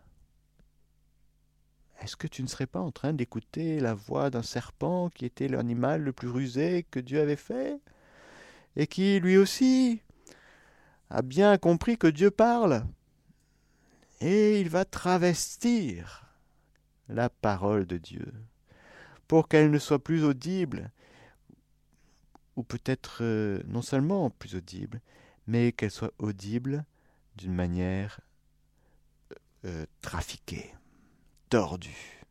Est-ce 2.01 2.17
que 2.17 2.27
tu 2.27 2.41
ne 2.41 2.47
serais 2.47 2.67
pas 2.67 2.79
en 2.79 2.91
train 2.91 3.13
d'écouter 3.13 3.79
la 3.79 3.93
voix 3.93 4.29
d'un 4.29 4.41
serpent 4.41 5.09
qui 5.09 5.25
était 5.25 5.47
l'animal 5.47 6.01
le 6.01 6.11
plus 6.11 6.29
rusé 6.29 6.85
que 6.89 6.99
Dieu 6.99 7.21
avait 7.21 7.35
fait 7.35 7.79
et 8.75 8.87
qui 8.87 9.19
lui 9.19 9.37
aussi 9.37 10.01
a 11.09 11.21
bien 11.21 11.57
compris 11.57 11.97
que 11.97 12.07
Dieu 12.07 12.31
parle? 12.31 12.83
Et 14.19 14.59
il 14.59 14.69
va 14.69 14.83
travestir 14.83 16.25
la 17.07 17.29
parole 17.29 17.85
de 17.85 17.97
Dieu 17.97 18.33
pour 19.31 19.47
qu'elle 19.47 19.71
ne 19.71 19.79
soit 19.79 20.03
plus 20.03 20.25
audible, 20.25 20.91
ou 22.57 22.63
peut-être 22.63 23.19
euh, 23.21 23.63
non 23.65 23.81
seulement 23.81 24.29
plus 24.29 24.55
audible, 24.55 24.99
mais 25.47 25.71
qu'elle 25.71 25.89
soit 25.89 26.11
audible 26.19 26.83
d'une 27.37 27.53
manière 27.53 28.19
euh, 29.31 29.35
euh, 29.67 29.85
trafiquée, 30.01 30.75
tordue. 31.47 32.25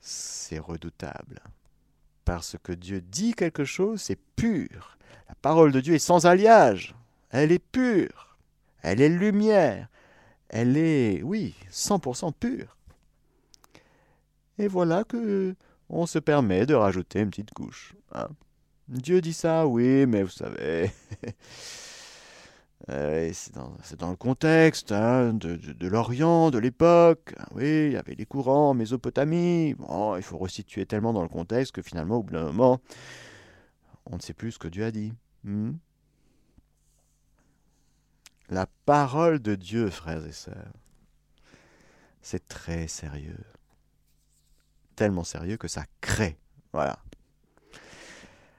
C'est 0.00 0.58
redoutable. 0.58 1.44
Parce 2.24 2.56
que 2.60 2.72
Dieu 2.72 3.00
dit 3.00 3.34
quelque 3.34 3.64
chose, 3.64 4.02
c'est 4.02 4.18
pur. 4.34 4.98
La 5.28 5.36
parole 5.36 5.70
de 5.70 5.80
Dieu 5.80 5.94
est 5.94 6.00
sans 6.00 6.26
alliage. 6.26 6.96
Elle 7.30 7.52
est 7.52 7.64
pure. 7.64 8.36
Elle 8.82 9.00
est 9.00 9.08
lumière. 9.08 9.90
Elle 10.48 10.76
est, 10.76 11.22
oui, 11.22 11.54
100% 11.70 12.32
pure. 12.32 12.77
Et 14.58 14.68
voilà 14.68 15.04
que 15.04 15.54
on 15.88 16.06
se 16.06 16.18
permet 16.18 16.66
de 16.66 16.74
rajouter 16.74 17.20
une 17.20 17.30
petite 17.30 17.52
couche. 17.52 17.94
Hein. 18.12 18.28
Dieu 18.88 19.20
dit 19.20 19.32
ça, 19.32 19.66
oui, 19.66 20.06
mais 20.06 20.22
vous 20.22 20.30
savez, 20.30 20.90
euh, 22.90 23.30
c'est 23.32 23.98
dans, 23.98 24.10
le 24.10 24.16
contexte 24.16 24.92
hein, 24.92 25.32
de, 25.34 25.86
l'Orient, 25.86 26.50
de 26.50 26.58
l'époque. 26.58 27.34
Oui, 27.52 27.86
il 27.86 27.92
y 27.92 27.96
avait 27.96 28.14
les 28.14 28.26
courants, 28.26 28.74
Mésopotamie. 28.74 29.74
Bon, 29.74 30.16
il 30.16 30.22
faut 30.22 30.38
resituer 30.38 30.86
tellement 30.86 31.12
dans 31.12 31.22
le 31.22 31.28
contexte 31.28 31.72
que 31.72 31.82
finalement, 31.82 32.16
au 32.16 32.22
bout 32.22 32.32
d'un 32.32 32.44
moment, 32.44 32.80
on 34.06 34.16
ne 34.16 34.20
sait 34.20 34.34
plus 34.34 34.52
ce 34.52 34.58
que 34.58 34.68
Dieu 34.68 34.84
a 34.84 34.90
dit. 34.90 35.12
Hmm? 35.44 35.72
La 38.48 38.66
parole 38.86 39.40
de 39.40 39.54
Dieu, 39.54 39.90
frères 39.90 40.24
et 40.26 40.32
sœurs, 40.32 40.72
c'est 42.22 42.48
très 42.48 42.88
sérieux 42.88 43.36
tellement 44.98 45.22
sérieux 45.22 45.56
que 45.56 45.68
ça 45.68 45.84
crée. 46.00 46.36
Voilà. 46.72 46.98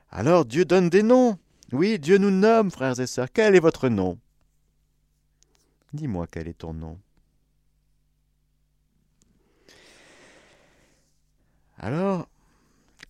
Alors 0.10 0.46
Dieu 0.46 0.64
donne 0.64 0.90
des 0.90 1.04
noms. 1.04 1.38
Oui, 1.74 2.00
Dieu 2.00 2.18
nous 2.18 2.32
nomme, 2.32 2.72
frères 2.72 2.98
et 3.00 3.08
sœurs. 3.08 3.28
Quel 3.32 3.56
est 3.56 3.60
votre 3.60 3.90
nom? 3.90 4.18
Dis-moi 5.92 6.28
quel 6.32 6.48
est 6.48 6.60
ton 6.60 6.74
nom. 6.74 6.98
Alors, 11.78 12.30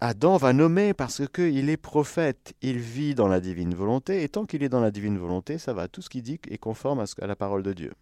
Adam 0.01 0.37
va 0.37 0.51
nommer 0.51 0.93
parce 0.93 1.27
qu'il 1.27 1.69
est 1.69 1.77
prophète, 1.77 2.55
il 2.61 2.79
vit 2.79 3.15
dans 3.15 3.27
la 3.27 3.39
divine 3.39 3.73
volonté, 3.75 4.23
et 4.23 4.29
tant 4.29 4.45
qu'il 4.45 4.63
est 4.63 4.69
dans 4.69 4.79
la 4.79 4.91
divine 4.91 5.17
volonté, 5.17 5.57
ça 5.57 5.73
va, 5.73 5.87
tout 5.87 6.01
ce 6.01 6.09
qu'il 6.09 6.23
dit 6.23 6.39
est 6.49 6.57
conforme 6.57 6.99
à 6.99 7.27
la 7.27 7.35
parole 7.35 7.63
de 7.63 7.73
Dieu. 7.73 7.93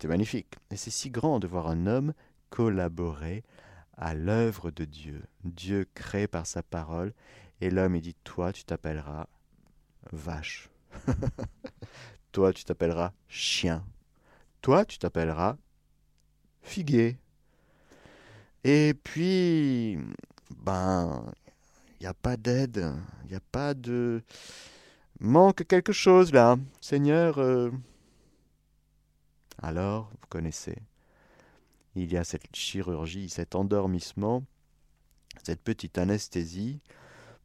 C'est 0.00 0.08
magnifique. 0.08 0.54
Et 0.70 0.76
c'est 0.76 0.90
si 0.90 1.10
grand 1.10 1.38
de 1.38 1.46
voir 1.46 1.68
un 1.68 1.86
homme 1.86 2.14
collaborer 2.50 3.44
à 3.96 4.14
l'œuvre 4.14 4.70
de 4.70 4.84
Dieu. 4.84 5.22
Dieu 5.44 5.86
crée 5.94 6.26
par 6.26 6.46
sa 6.46 6.62
parole, 6.62 7.12
et 7.60 7.70
l'homme 7.70 7.98
dit, 8.00 8.14
toi 8.24 8.52
tu 8.52 8.64
t'appelleras 8.64 9.26
vache. 10.12 10.70
toi 12.32 12.52
tu 12.52 12.64
t'appelleras 12.64 13.12
chien. 13.28 13.84
Toi 14.60 14.84
tu 14.84 14.98
t'appelleras 14.98 15.56
figuier. 16.62 17.18
Et 18.64 18.94
puis, 19.02 19.98
ben, 20.58 21.24
il 22.00 22.04
n'y 22.04 22.06
a 22.06 22.14
pas 22.14 22.36
d'aide, 22.36 22.92
il 23.24 23.30
n'y 23.30 23.36
a 23.36 23.40
pas 23.40 23.74
de... 23.74 24.22
Manque 25.20 25.64
quelque 25.66 25.92
chose 25.92 26.32
là. 26.32 26.56
Seigneur, 26.80 27.38
euh, 27.38 27.70
alors, 29.62 30.10
vous 30.20 30.26
connaissez 30.28 30.76
il 31.94 32.12
y 32.12 32.16
a 32.16 32.24
cette 32.24 32.54
chirurgie, 32.54 33.28
cet 33.28 33.54
endormissement, 33.54 34.44
cette 35.44 35.60
petite 35.60 35.98
anesthésie 35.98 36.80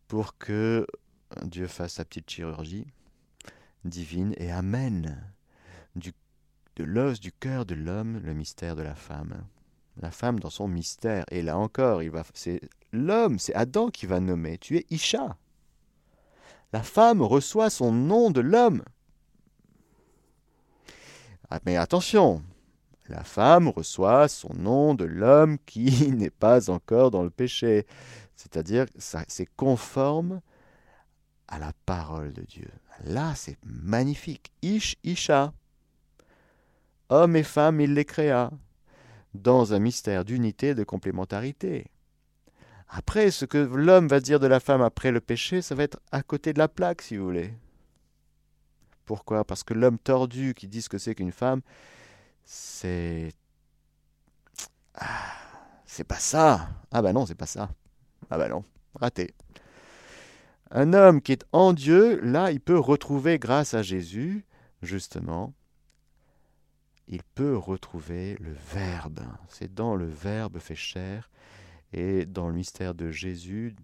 pour 0.07 0.37
que 0.37 0.87
Dieu 1.43 1.67
fasse 1.67 1.93
sa 1.93 2.05
petite 2.05 2.29
chirurgie 2.29 2.87
divine 3.83 4.33
et 4.37 4.51
amène 4.51 5.33
de 5.95 6.83
l'os 6.83 7.19
du 7.19 7.31
cœur 7.31 7.65
de 7.65 7.73
l'homme 7.73 8.19
le 8.23 8.33
mystère 8.33 8.75
de 8.75 8.83
la 8.83 8.95
femme. 8.95 9.43
La 9.99 10.11
femme 10.11 10.39
dans 10.39 10.51
son 10.51 10.67
mystère. 10.67 11.25
Et 11.31 11.41
là 11.41 11.57
encore, 11.57 12.01
c'est 12.35 12.61
l'homme, 12.91 13.39
c'est 13.39 13.55
Adam 13.55 13.89
qui 13.89 14.05
va 14.05 14.19
nommer. 14.19 14.59
Tu 14.59 14.77
es 14.77 14.85
Isha. 14.91 15.37
La 16.71 16.83
femme 16.83 17.21
reçoit 17.23 17.71
son 17.71 17.91
nom 17.91 18.29
de 18.29 18.41
l'homme. 18.41 18.83
Ah, 21.49 21.59
mais 21.65 21.77
attention, 21.77 22.43
la 23.09 23.23
femme 23.23 23.69
reçoit 23.69 24.27
son 24.27 24.53
nom 24.53 24.93
de 24.93 25.05
l'homme 25.05 25.57
qui 25.65 26.11
n'est 26.15 26.29
pas 26.29 26.69
encore 26.69 27.11
dans 27.11 27.23
le 27.23 27.29
péché. 27.29 27.85
C'est-à-dire, 28.35 28.85
c'est 28.97 29.49
conforme 29.55 30.41
à 31.47 31.59
la 31.59 31.71
parole 31.85 32.33
de 32.33 32.43
Dieu. 32.43 32.69
Là, 33.03 33.33
c'est 33.35 33.57
magnifique. 33.65 34.51
Ish, 34.61 34.97
Isha. 35.03 35.53
Homme 37.09 37.35
et 37.35 37.43
femme, 37.43 37.79
il 37.79 37.93
les 37.93 38.05
créa 38.05 38.51
dans 39.33 39.73
un 39.73 39.79
mystère 39.79 40.25
d'unité 40.25 40.69
et 40.69 40.75
de 40.75 40.83
complémentarité. 40.83 41.87
Après, 42.89 43.31
ce 43.31 43.45
que 43.45 43.57
l'homme 43.57 44.07
va 44.07 44.19
dire 44.19 44.39
de 44.39 44.47
la 44.47 44.59
femme 44.59 44.81
après 44.81 45.11
le 45.11 45.21
péché, 45.21 45.61
ça 45.61 45.75
va 45.75 45.83
être 45.83 45.99
à 46.11 46.21
côté 46.23 46.53
de 46.53 46.59
la 46.59 46.67
plaque, 46.67 47.01
si 47.01 47.17
vous 47.17 47.25
voulez. 47.25 47.53
Pourquoi? 49.05 49.45
Parce 49.45 49.63
que 49.63 49.73
l'homme 49.73 49.97
tordu 49.97 50.53
qui 50.53 50.67
dit 50.67 50.81
ce 50.81 50.89
que 50.89 50.97
c'est 50.97 51.15
qu'une 51.15 51.31
femme, 51.31 51.61
c'est. 52.47 53.33
Ah, 54.95 55.35
c'est 55.85 56.05
pas 56.05 56.19
ça. 56.19 56.69
Ah 56.91 57.01
bah 57.01 57.11
non, 57.11 57.25
c'est 57.25 57.35
pas 57.35 57.45
ça. 57.45 57.69
Ah 58.29 58.37
bah 58.37 58.47
non, 58.47 58.63
raté. 58.95 59.33
Un 60.71 60.93
homme 60.93 61.21
qui 61.21 61.33
est 61.33 61.45
en 61.51 61.73
Dieu, 61.73 62.19
là, 62.21 62.51
il 62.51 62.61
peut 62.61 62.79
retrouver, 62.79 63.37
grâce 63.37 63.73
à 63.73 63.83
Jésus, 63.83 64.45
justement, 64.81 65.53
il 67.07 67.21
peut 67.35 67.57
retrouver 67.57 68.37
le 68.39 68.53
Verbe. 68.73 69.19
C'est 69.49 69.73
dans 69.73 69.95
le 69.95 70.07
Verbe 70.07 70.59
fait 70.59 70.75
chair. 70.75 71.29
et 71.93 72.25
dans 72.25 72.47
le 72.47 72.53
mystère 72.53 72.95
de 72.95 73.11
Jésus 73.11 73.75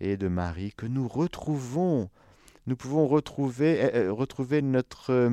et 0.00 0.16
de 0.16 0.28
Marie 0.28 0.72
que 0.74 0.86
nous 0.86 1.08
retrouvons, 1.08 2.10
nous 2.66 2.76
pouvons 2.76 3.06
retrouver, 3.06 3.94
euh, 3.94 4.12
retrouver 4.12 4.62
notre 4.62 5.10
euh, 5.10 5.30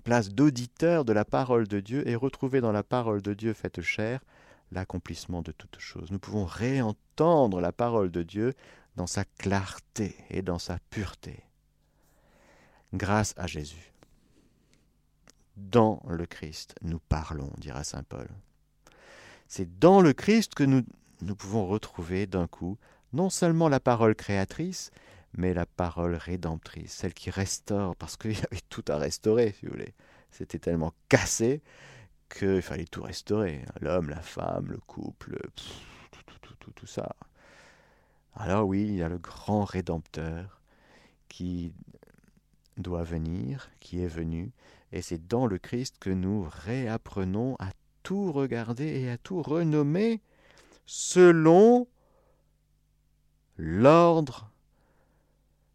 place 0.00 0.30
d'auditeur 0.30 1.04
de 1.04 1.12
la 1.12 1.24
parole 1.24 1.68
de 1.68 1.80
Dieu 1.80 2.06
et 2.08 2.14
retrouver 2.14 2.60
dans 2.60 2.72
la 2.72 2.82
parole 2.82 3.22
de 3.22 3.34
Dieu 3.34 3.52
faite 3.52 3.80
chair 3.80 4.20
l'accomplissement 4.72 5.42
de 5.42 5.52
toutes 5.52 5.78
choses. 5.78 6.10
Nous 6.10 6.18
pouvons 6.18 6.44
réentendre 6.44 7.60
la 7.60 7.72
parole 7.72 8.10
de 8.10 8.22
Dieu 8.22 8.54
dans 8.96 9.06
sa 9.06 9.24
clarté 9.24 10.16
et 10.30 10.42
dans 10.42 10.58
sa 10.58 10.78
pureté, 10.90 11.44
grâce 12.92 13.34
à 13.36 13.46
Jésus. 13.46 13.92
Dans 15.56 16.02
le 16.08 16.26
Christ, 16.26 16.74
nous 16.82 16.98
parlons, 16.98 17.52
dira 17.58 17.84
Saint 17.84 18.02
Paul. 18.02 18.28
C'est 19.46 19.78
dans 19.78 20.00
le 20.00 20.12
Christ 20.12 20.54
que 20.54 20.64
nous, 20.64 20.82
nous 21.20 21.36
pouvons 21.36 21.66
retrouver 21.66 22.26
d'un 22.26 22.46
coup 22.46 22.76
non 23.12 23.30
seulement 23.30 23.68
la 23.68 23.78
parole 23.78 24.16
créatrice, 24.16 24.90
mais 25.36 25.54
la 25.54 25.66
parole 25.66 26.14
rédemptrice, 26.14 26.92
celle 26.92 27.14
qui 27.14 27.30
restaure, 27.30 27.96
parce 27.96 28.16
qu'il 28.16 28.32
y 28.38 28.44
avait 28.50 28.62
tout 28.68 28.84
à 28.88 28.96
restaurer, 28.96 29.52
si 29.52 29.66
vous 29.66 29.72
voulez. 29.72 29.94
C'était 30.30 30.58
tellement 30.58 30.92
cassé 31.08 31.62
qu'il 32.28 32.62
fallait 32.62 32.86
tout 32.86 33.02
restaurer. 33.02 33.64
L'homme, 33.80 34.10
la 34.10 34.20
femme, 34.20 34.66
le 34.68 34.78
couple, 34.78 35.38
tout, 35.54 36.22
tout, 36.26 36.56
tout, 36.58 36.70
tout, 36.72 36.86
ça. 36.86 37.14
Alors 38.34 38.66
oui, 38.66 38.82
il 38.82 38.96
y 38.96 39.02
a 39.02 39.08
le 39.08 39.18
grand 39.18 39.64
Rédempteur 39.64 40.60
qui 41.28 41.72
doit 42.76 43.04
venir, 43.04 43.70
qui 43.78 44.02
est 44.02 44.08
venu, 44.08 44.50
et 44.92 45.02
c'est 45.02 45.26
dans 45.28 45.46
le 45.46 45.58
Christ 45.58 45.96
que 46.00 46.10
nous 46.10 46.48
réapprenons 46.50 47.56
à 47.58 47.70
tout 48.02 48.32
regarder 48.32 48.86
et 48.86 49.10
à 49.10 49.18
tout 49.18 49.42
renommer 49.42 50.20
selon 50.86 51.86
l'ordre, 53.56 54.50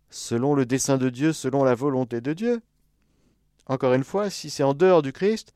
selon 0.09 0.55
le 0.55 0.65
dessein 0.65 0.97
de 0.97 1.09
Dieu, 1.09 1.33
selon 1.33 1.63
la 1.63 1.75
volonté 1.75 2.21
de 2.21 2.33
Dieu. 2.33 2.61
Encore 3.67 3.93
une 3.93 4.03
fois, 4.03 4.29
si 4.29 4.49
c'est 4.49 4.63
en 4.63 4.73
dehors 4.73 5.01
du 5.01 5.13
Christ, 5.13 5.53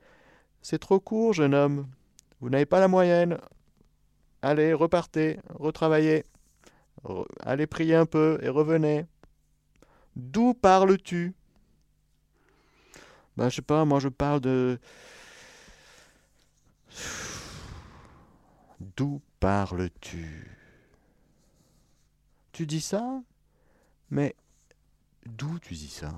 c'est 0.62 0.80
trop 0.80 1.00
court, 1.00 1.34
jeune 1.34 1.54
homme. 1.54 1.88
Vous 2.40 2.50
n'avez 2.50 2.66
pas 2.66 2.80
la 2.80 2.88
moyenne. 2.88 3.38
Allez, 4.42 4.74
repartez, 4.74 5.40
retravaillez. 5.50 6.26
allez 7.40 7.68
prier 7.68 7.96
un 7.96 8.06
peu 8.06 8.40
et 8.42 8.50
revenez. 8.50 9.06
D'où 10.16 10.54
parles-tu? 10.54 11.34
Ben, 13.36 13.50
je 13.50 13.56
sais 13.56 13.62
pas, 13.64 13.84
moi 13.84 14.00
je 14.00 14.10
parle 14.10 14.42
de. 14.42 14.80
D'où 18.96 19.22
parles-tu? 19.40 20.52
Tu 22.52 22.68
dis 22.68 22.82
ça 22.82 23.22
Mais 24.12 24.36
d'où 25.26 25.60
tu 25.60 25.74
dis 25.74 25.90
ça? 25.90 26.14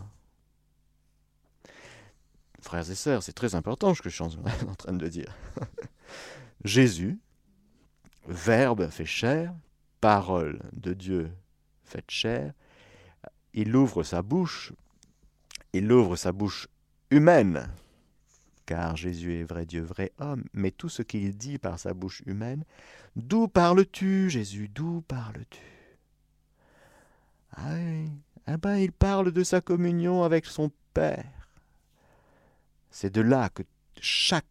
Frères 2.61 2.89
et 2.89 2.95
sœurs, 2.95 3.21
c'est 3.23 3.33
très 3.33 3.55
important 3.55 3.93
ce 3.93 4.01
que 4.01 4.09
je 4.09 4.15
suis 4.15 4.23
en 4.23 4.75
train 4.75 4.93
de 4.93 5.07
dire. 5.07 5.35
Jésus, 6.63 7.19
Verbe 8.27 8.89
fait 8.89 9.05
chair, 9.05 9.53
parole 10.01 10.59
de 10.73 10.93
Dieu 10.93 11.31
faite 11.83 12.09
chair, 12.09 12.53
il 13.53 13.75
ouvre 13.75 14.03
sa 14.03 14.21
bouche, 14.21 14.73
il 15.73 15.91
ouvre 15.91 16.15
sa 16.15 16.31
bouche 16.31 16.67
humaine, 17.11 17.69
car 18.65 18.97
Jésus 18.97 19.35
est 19.35 19.43
vrai 19.43 19.65
Dieu, 19.65 19.81
vrai 19.81 20.11
homme, 20.17 20.43
mais 20.53 20.71
tout 20.71 20.89
ce 20.89 21.03
qu'il 21.03 21.37
dit 21.37 21.59
par 21.59 21.79
sa 21.79 21.93
bouche 21.93 22.21
humaine, 22.25 22.63
d'où 23.15 23.47
parles-tu, 23.47 24.29
Jésus, 24.29 24.67
d'où 24.67 25.01
parles-tu? 25.07 25.61
Ah 27.51 27.75
ah 28.47 28.57
ben 28.57 28.77
il 28.77 28.91
parle 28.91 29.31
de 29.31 29.43
sa 29.43 29.61
communion 29.61 30.23
avec 30.23 30.45
son 30.45 30.71
Père. 30.93 31.49
C'est 32.89 33.13
de 33.13 33.21
là 33.21 33.49
que 33.49 33.63
chaque 33.99 34.45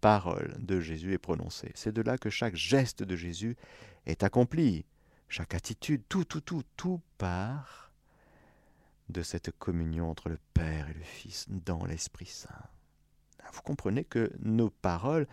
parole 0.00 0.56
de 0.58 0.80
Jésus 0.80 1.12
est 1.12 1.18
prononcée. 1.18 1.70
C'est 1.74 1.92
de 1.92 2.02
là 2.02 2.18
que 2.18 2.28
chaque 2.28 2.56
geste 2.56 3.04
de 3.04 3.14
Jésus 3.14 3.56
est 4.06 4.24
accompli. 4.24 4.84
Chaque 5.28 5.54
attitude, 5.54 6.02
tout, 6.08 6.24
tout, 6.24 6.40
tout, 6.40 6.64
tout 6.76 7.00
part 7.18 7.92
de 9.08 9.22
cette 9.22 9.50
communion 9.58 10.10
entre 10.10 10.28
le 10.28 10.38
Père 10.52 10.88
et 10.90 10.94
le 10.94 11.04
Fils 11.04 11.46
dans 11.48 11.84
l'Esprit 11.84 12.26
Saint. 12.26 12.68
Vous 13.52 13.62
comprenez 13.62 14.04
que 14.04 14.32
nos 14.40 14.70
paroles 14.70 15.28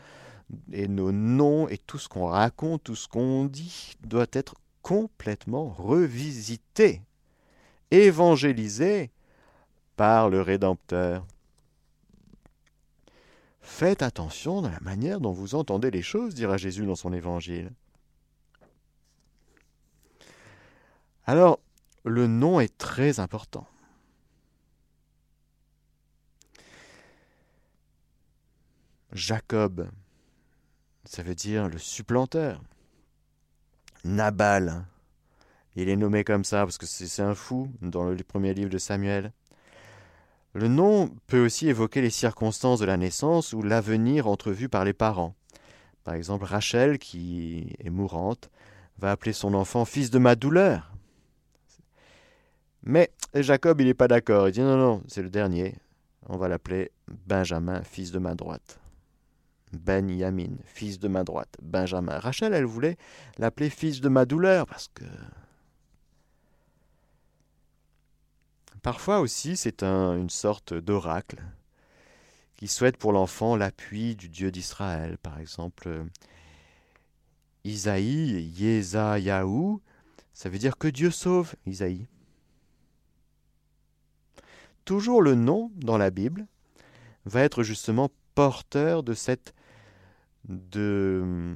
et 0.71 0.87
nos 0.87 1.11
noms 1.11 1.67
et 1.67 1.77
tout 1.77 1.97
ce 1.97 2.09
qu'on 2.09 2.27
raconte, 2.27 2.83
tout 2.83 2.95
ce 2.95 3.07
qu'on 3.07 3.45
dit 3.45 3.95
doit 4.01 4.27
être 4.33 4.55
complètement 4.81 5.69
revisité, 5.69 7.01
évangélisé 7.91 9.11
par 9.95 10.29
le 10.29 10.41
Rédempteur. 10.41 11.25
Faites 13.61 14.01
attention 14.01 14.61
dans 14.61 14.69
la 14.69 14.79
manière 14.79 15.19
dont 15.21 15.31
vous 15.31 15.55
entendez 15.55 15.91
les 15.91 16.01
choses, 16.01 16.33
dira 16.33 16.57
Jésus 16.57 16.85
dans 16.85 16.95
son 16.95 17.13
évangile. 17.13 17.71
Alors, 21.25 21.59
le 22.03 22.27
nom 22.27 22.59
est 22.59 22.77
très 22.77 23.19
important. 23.19 23.67
Jacob, 29.13 29.89
ça 31.03 31.21
veut 31.21 31.35
dire 31.35 31.67
le 31.67 31.77
supplanteur. 31.77 32.61
Nabal, 34.03 34.85
il 35.75 35.89
est 35.89 35.95
nommé 35.95 36.23
comme 36.23 36.43
ça 36.43 36.63
parce 36.63 36.77
que 36.77 36.85
c'est 36.85 37.21
un 37.21 37.35
fou 37.35 37.69
dans 37.81 38.05
le 38.05 38.17
premier 38.17 38.53
livre 38.53 38.69
de 38.69 38.77
Samuel. 38.77 39.31
Le 40.53 40.67
nom 40.67 41.09
peut 41.27 41.43
aussi 41.45 41.69
évoquer 41.69 42.01
les 42.01 42.09
circonstances 42.09 42.79
de 42.79 42.85
la 42.85 42.97
naissance 42.97 43.53
ou 43.53 43.61
l'avenir 43.61 44.27
entrevu 44.27 44.67
par 44.67 44.83
les 44.83 44.93
parents. 44.93 45.33
Par 46.03 46.13
exemple, 46.13 46.45
Rachel, 46.45 46.99
qui 46.99 47.73
est 47.79 47.89
mourante, 47.89 48.49
va 48.97 49.11
appeler 49.11 49.33
son 49.33 49.53
enfant 49.53 49.85
fils 49.85 50.09
de 50.09 50.19
ma 50.19 50.35
douleur. 50.35 50.91
Mais 52.83 53.11
Jacob, 53.33 53.79
il 53.79 53.87
n'est 53.87 53.93
pas 53.93 54.07
d'accord. 54.07 54.49
Il 54.49 54.51
dit 54.51 54.61
non, 54.61 54.75
non, 54.75 55.03
c'est 55.07 55.21
le 55.21 55.29
dernier. 55.29 55.75
On 56.27 56.37
va 56.37 56.47
l'appeler 56.47 56.91
Benjamin, 57.27 57.81
fils 57.83 58.11
de 58.11 58.19
ma 58.19 58.35
droite. 58.35 58.79
Ben 59.71 60.09
Yamin, 60.09 60.57
fils 60.65 60.99
de 60.99 61.07
ma 61.07 61.23
droite. 61.23 61.55
Benjamin. 61.61 62.19
Rachel, 62.19 62.53
elle 62.53 62.65
voulait 62.65 62.97
l'appeler 63.37 63.69
fils 63.69 64.01
de 64.01 64.09
ma 64.09 64.25
douleur 64.25 64.65
parce 64.65 64.89
que 64.93 65.05
Parfois 68.81 69.19
aussi, 69.19 69.57
c'est 69.57 69.83
une 69.83 70.29
sorte 70.29 70.73
d'oracle 70.73 71.41
qui 72.55 72.67
souhaite 72.67 72.97
pour 72.97 73.11
l'enfant 73.11 73.55
l'appui 73.55 74.15
du 74.15 74.29
Dieu 74.29 74.51
d'Israël. 74.51 75.17
Par 75.17 75.39
exemple, 75.39 76.05
Isaïe, 77.63 78.51
Yahou, 78.57 79.81
ça 80.33 80.49
veut 80.49 80.57
dire 80.57 80.77
que 80.77 80.87
Dieu 80.87 81.11
sauve 81.11 81.55
Isaïe. 81.65 82.07
Toujours 84.85 85.21
le 85.21 85.35
nom 85.35 85.71
dans 85.75 85.97
la 85.97 86.09
Bible 86.09 86.47
va 87.25 87.41
être 87.41 87.61
justement 87.61 88.09
porteur 88.33 89.03
de 89.03 89.13
cette 89.13 89.53
de 90.45 91.55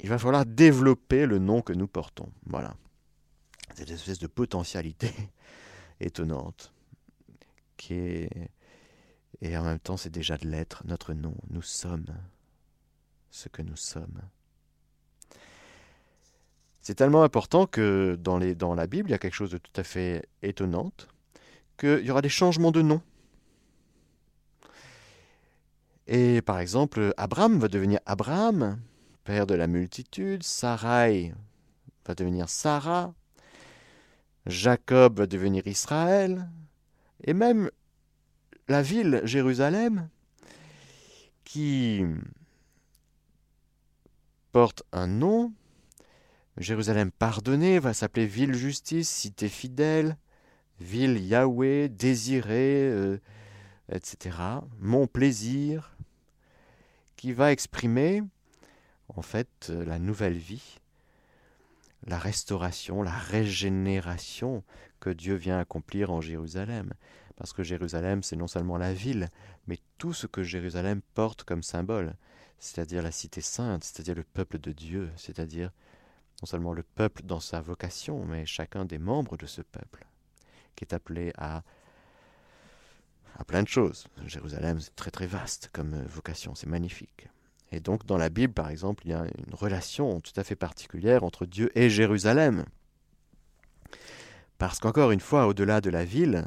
il 0.00 0.08
va 0.08 0.18
falloir 0.18 0.44
développer 0.44 1.24
le 1.24 1.38
nom 1.38 1.62
que 1.62 1.72
nous 1.72 1.86
portons. 1.86 2.30
Voilà. 2.46 2.74
Cette 3.74 3.90
espèce 3.90 4.18
de 4.18 4.26
potentialité 4.26 5.12
étonnante. 6.00 6.72
Et 7.90 8.28
en 9.42 9.64
même 9.64 9.78
temps, 9.78 9.96
c'est 9.96 10.10
déjà 10.10 10.36
de 10.38 10.46
l'être, 10.48 10.82
notre 10.86 11.12
nom. 11.12 11.34
Nous 11.50 11.62
sommes 11.62 12.06
ce 13.30 13.48
que 13.48 13.62
nous 13.62 13.76
sommes. 13.76 14.22
C'est 16.80 16.94
tellement 16.94 17.22
important 17.22 17.66
que 17.66 18.16
dans, 18.20 18.38
dans 18.38 18.74
la 18.74 18.86
Bible, 18.86 19.08
il 19.08 19.12
y 19.12 19.14
a 19.14 19.18
quelque 19.18 19.34
chose 19.34 19.50
de 19.50 19.58
tout 19.58 19.72
à 19.80 19.84
fait 19.84 20.26
étonnant, 20.42 20.92
qu'il 21.78 22.04
y 22.04 22.10
aura 22.10 22.22
des 22.22 22.28
changements 22.28 22.70
de 22.72 22.82
nom. 22.82 23.02
Et 26.06 26.42
par 26.42 26.58
exemple, 26.58 27.14
Abraham 27.16 27.58
va 27.58 27.68
devenir 27.68 28.00
Abraham, 28.04 28.78
père 29.24 29.46
de 29.46 29.54
la 29.54 29.66
multitude, 29.66 30.42
Sarai 30.42 31.34
va 32.06 32.14
devenir 32.14 32.48
Sarah, 32.48 33.14
Jacob 34.46 35.18
va 35.18 35.26
devenir 35.26 35.66
Israël, 35.66 36.48
et 37.22 37.32
même 37.32 37.70
la 38.68 38.82
ville 38.82 39.20
Jérusalem, 39.24 40.08
qui 41.44 42.04
porte 44.52 44.82
un 44.92 45.06
nom, 45.06 45.52
Jérusalem 46.58 47.10
pardonnée 47.10 47.78
va 47.78 47.94
s'appeler 47.94 48.26
ville 48.26 48.54
justice, 48.54 49.08
cité 49.08 49.48
fidèle, 49.48 50.16
ville 50.80 51.18
Yahweh, 51.18 51.88
désirée, 51.88 52.84
euh, 52.84 53.18
etc. 53.90 54.36
Mon 54.78 55.06
plaisir, 55.06 55.96
qui 57.16 57.32
va 57.32 57.52
exprimer 57.52 58.22
en 59.08 59.22
fait 59.22 59.70
la 59.70 59.98
nouvelle 59.98 60.36
vie 60.36 60.78
la 62.06 62.18
restauration, 62.18 63.02
la 63.02 63.16
régénération 63.16 64.62
que 65.00 65.10
Dieu 65.10 65.34
vient 65.34 65.58
accomplir 65.58 66.10
en 66.10 66.20
Jérusalem. 66.20 66.92
Parce 67.36 67.52
que 67.52 67.62
Jérusalem, 67.62 68.22
c'est 68.22 68.36
non 68.36 68.46
seulement 68.46 68.78
la 68.78 68.92
ville, 68.92 69.28
mais 69.66 69.78
tout 69.98 70.12
ce 70.12 70.26
que 70.26 70.42
Jérusalem 70.42 71.00
porte 71.14 71.42
comme 71.44 71.62
symbole, 71.62 72.14
c'est-à-dire 72.58 73.02
la 73.02 73.10
cité 73.10 73.40
sainte, 73.40 73.84
c'est-à-dire 73.84 74.14
le 74.14 74.24
peuple 74.24 74.58
de 74.58 74.72
Dieu, 74.72 75.10
c'est-à-dire 75.16 75.70
non 76.42 76.46
seulement 76.46 76.72
le 76.72 76.82
peuple 76.82 77.22
dans 77.22 77.40
sa 77.40 77.60
vocation, 77.60 78.24
mais 78.24 78.46
chacun 78.46 78.84
des 78.84 78.98
membres 78.98 79.36
de 79.36 79.46
ce 79.46 79.62
peuple, 79.62 80.06
qui 80.76 80.84
est 80.84 80.94
appelé 80.94 81.32
à, 81.36 81.62
à 83.36 83.44
plein 83.44 83.62
de 83.62 83.68
choses. 83.68 84.06
Jérusalem, 84.26 84.80
c'est 84.80 84.94
très 84.94 85.10
très 85.10 85.26
vaste 85.26 85.70
comme 85.72 86.02
vocation, 86.04 86.54
c'est 86.54 86.68
magnifique. 86.68 87.28
Et 87.74 87.80
donc 87.80 88.06
dans 88.06 88.16
la 88.16 88.28
Bible, 88.28 88.52
par 88.52 88.70
exemple, 88.70 89.02
il 89.04 89.10
y 89.10 89.14
a 89.14 89.24
une 89.24 89.52
relation 89.52 90.20
tout 90.20 90.32
à 90.36 90.44
fait 90.44 90.54
particulière 90.54 91.24
entre 91.24 91.44
Dieu 91.44 91.72
et 91.76 91.90
Jérusalem. 91.90 92.64
Parce 94.58 94.78
qu'encore 94.78 95.10
une 95.10 95.18
fois, 95.18 95.48
au-delà 95.48 95.80
de 95.80 95.90
la 95.90 96.04
ville, 96.04 96.46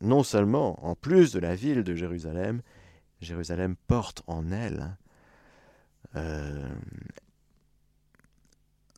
non 0.00 0.22
seulement, 0.22 0.82
en 0.82 0.94
plus 0.94 1.30
de 1.32 1.38
la 1.40 1.54
ville 1.54 1.84
de 1.84 1.94
Jérusalem, 1.94 2.62
Jérusalem 3.20 3.76
porte 3.86 4.22
en 4.26 4.50
elle 4.50 4.96
euh, 6.14 6.74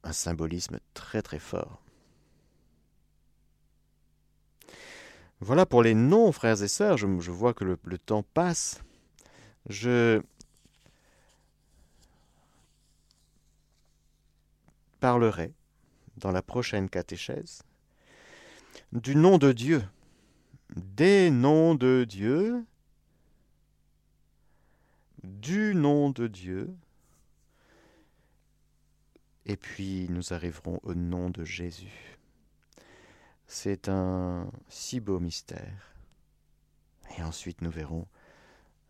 un 0.05 0.13
symbolisme 0.13 0.79
très 0.95 1.23
très 1.23 1.41
fort. 1.41 1.83
Voilà 5.41 5.67
pour 5.67 5.83
les 5.83 5.95
noms, 5.95 6.31
frères 6.31 6.63
et 6.63 6.69
sœurs. 6.69 6.99
Je, 6.99 7.07
vois 7.33 7.53
que 7.53 7.65
le, 7.65 7.77
le 7.83 7.99
temps 7.99 8.23
passe. 8.23 8.81
Je 9.69 10.23
parlerai 15.01 15.55
dans 16.17 16.33
la 16.33 16.43
prochaine 16.43 16.89
catéchèse 16.89 17.63
du 18.93 19.15
nom 19.15 19.39
de 19.39 19.53
Dieu, 19.53 19.85
des 20.77 21.31
noms 21.31 21.75
de 21.75 22.05
Dieu, 22.09 22.65
du 25.23 25.75
nom 25.75 26.11
de 26.11 26.27
Dieu, 26.27 26.75
et 29.47 29.57
puis 29.57 30.07
nous 30.11 30.33
arriverons 30.33 30.81
au 30.83 30.95
nom 30.95 31.31
de 31.31 31.45
Jésus. 31.45 32.19
C'est 33.47 33.89
un 33.89 34.51
si 34.69 35.01
beau 35.01 35.19
mystère. 35.19 35.95
Et 37.17 37.23
ensuite 37.23 37.63
nous 37.63 37.71
verrons 37.71 38.07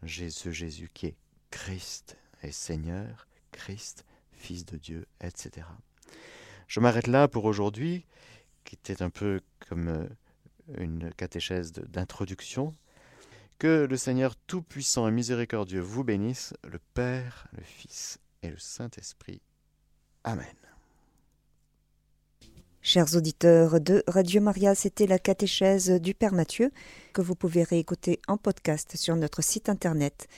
ce 0.04 0.50
Jésus 0.50 0.90
qui 0.92 1.06
est 1.06 1.16
Christ 1.50 2.18
et 2.42 2.50
Seigneur, 2.50 3.28
Christ, 3.52 4.04
Fils 4.32 4.64
de 4.64 4.76
Dieu, 4.76 5.06
etc. 5.20 5.66
Je 6.68 6.80
m'arrête 6.80 7.06
là 7.06 7.28
pour 7.28 7.46
aujourd'hui, 7.46 8.04
qui 8.64 8.76
était 8.76 9.02
un 9.02 9.10
peu 9.10 9.40
comme 9.68 9.88
euh, 9.88 10.06
une 10.76 11.12
catéchèse 11.14 11.72
d'introduction. 11.72 12.74
Que 13.58 13.86
le 13.90 13.96
Seigneur 13.96 14.36
Tout-Puissant 14.36 15.08
et 15.08 15.10
Miséricordieux 15.10 15.80
vous 15.80 16.04
bénisse, 16.04 16.54
le 16.62 16.78
Père, 16.94 17.48
le 17.56 17.64
Fils 17.64 18.20
et 18.42 18.50
le 18.50 18.58
Saint-Esprit. 18.58 19.40
Amen. 20.22 20.44
Chers 22.82 23.16
auditeurs 23.16 23.80
de 23.80 24.04
Radio 24.06 24.40
Maria, 24.40 24.76
c'était 24.76 25.06
la 25.06 25.18
catéchèse 25.18 25.90
du 25.90 26.14
Père 26.14 26.34
Mathieu 26.34 26.70
que 27.12 27.22
vous 27.22 27.34
pouvez 27.34 27.64
réécouter 27.64 28.20
en 28.28 28.36
podcast 28.36 28.96
sur 28.96 29.16
notre 29.16 29.42
site 29.42 29.68
internet 29.68 30.28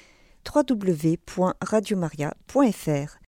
www.radiomaria.fr. 0.46 3.20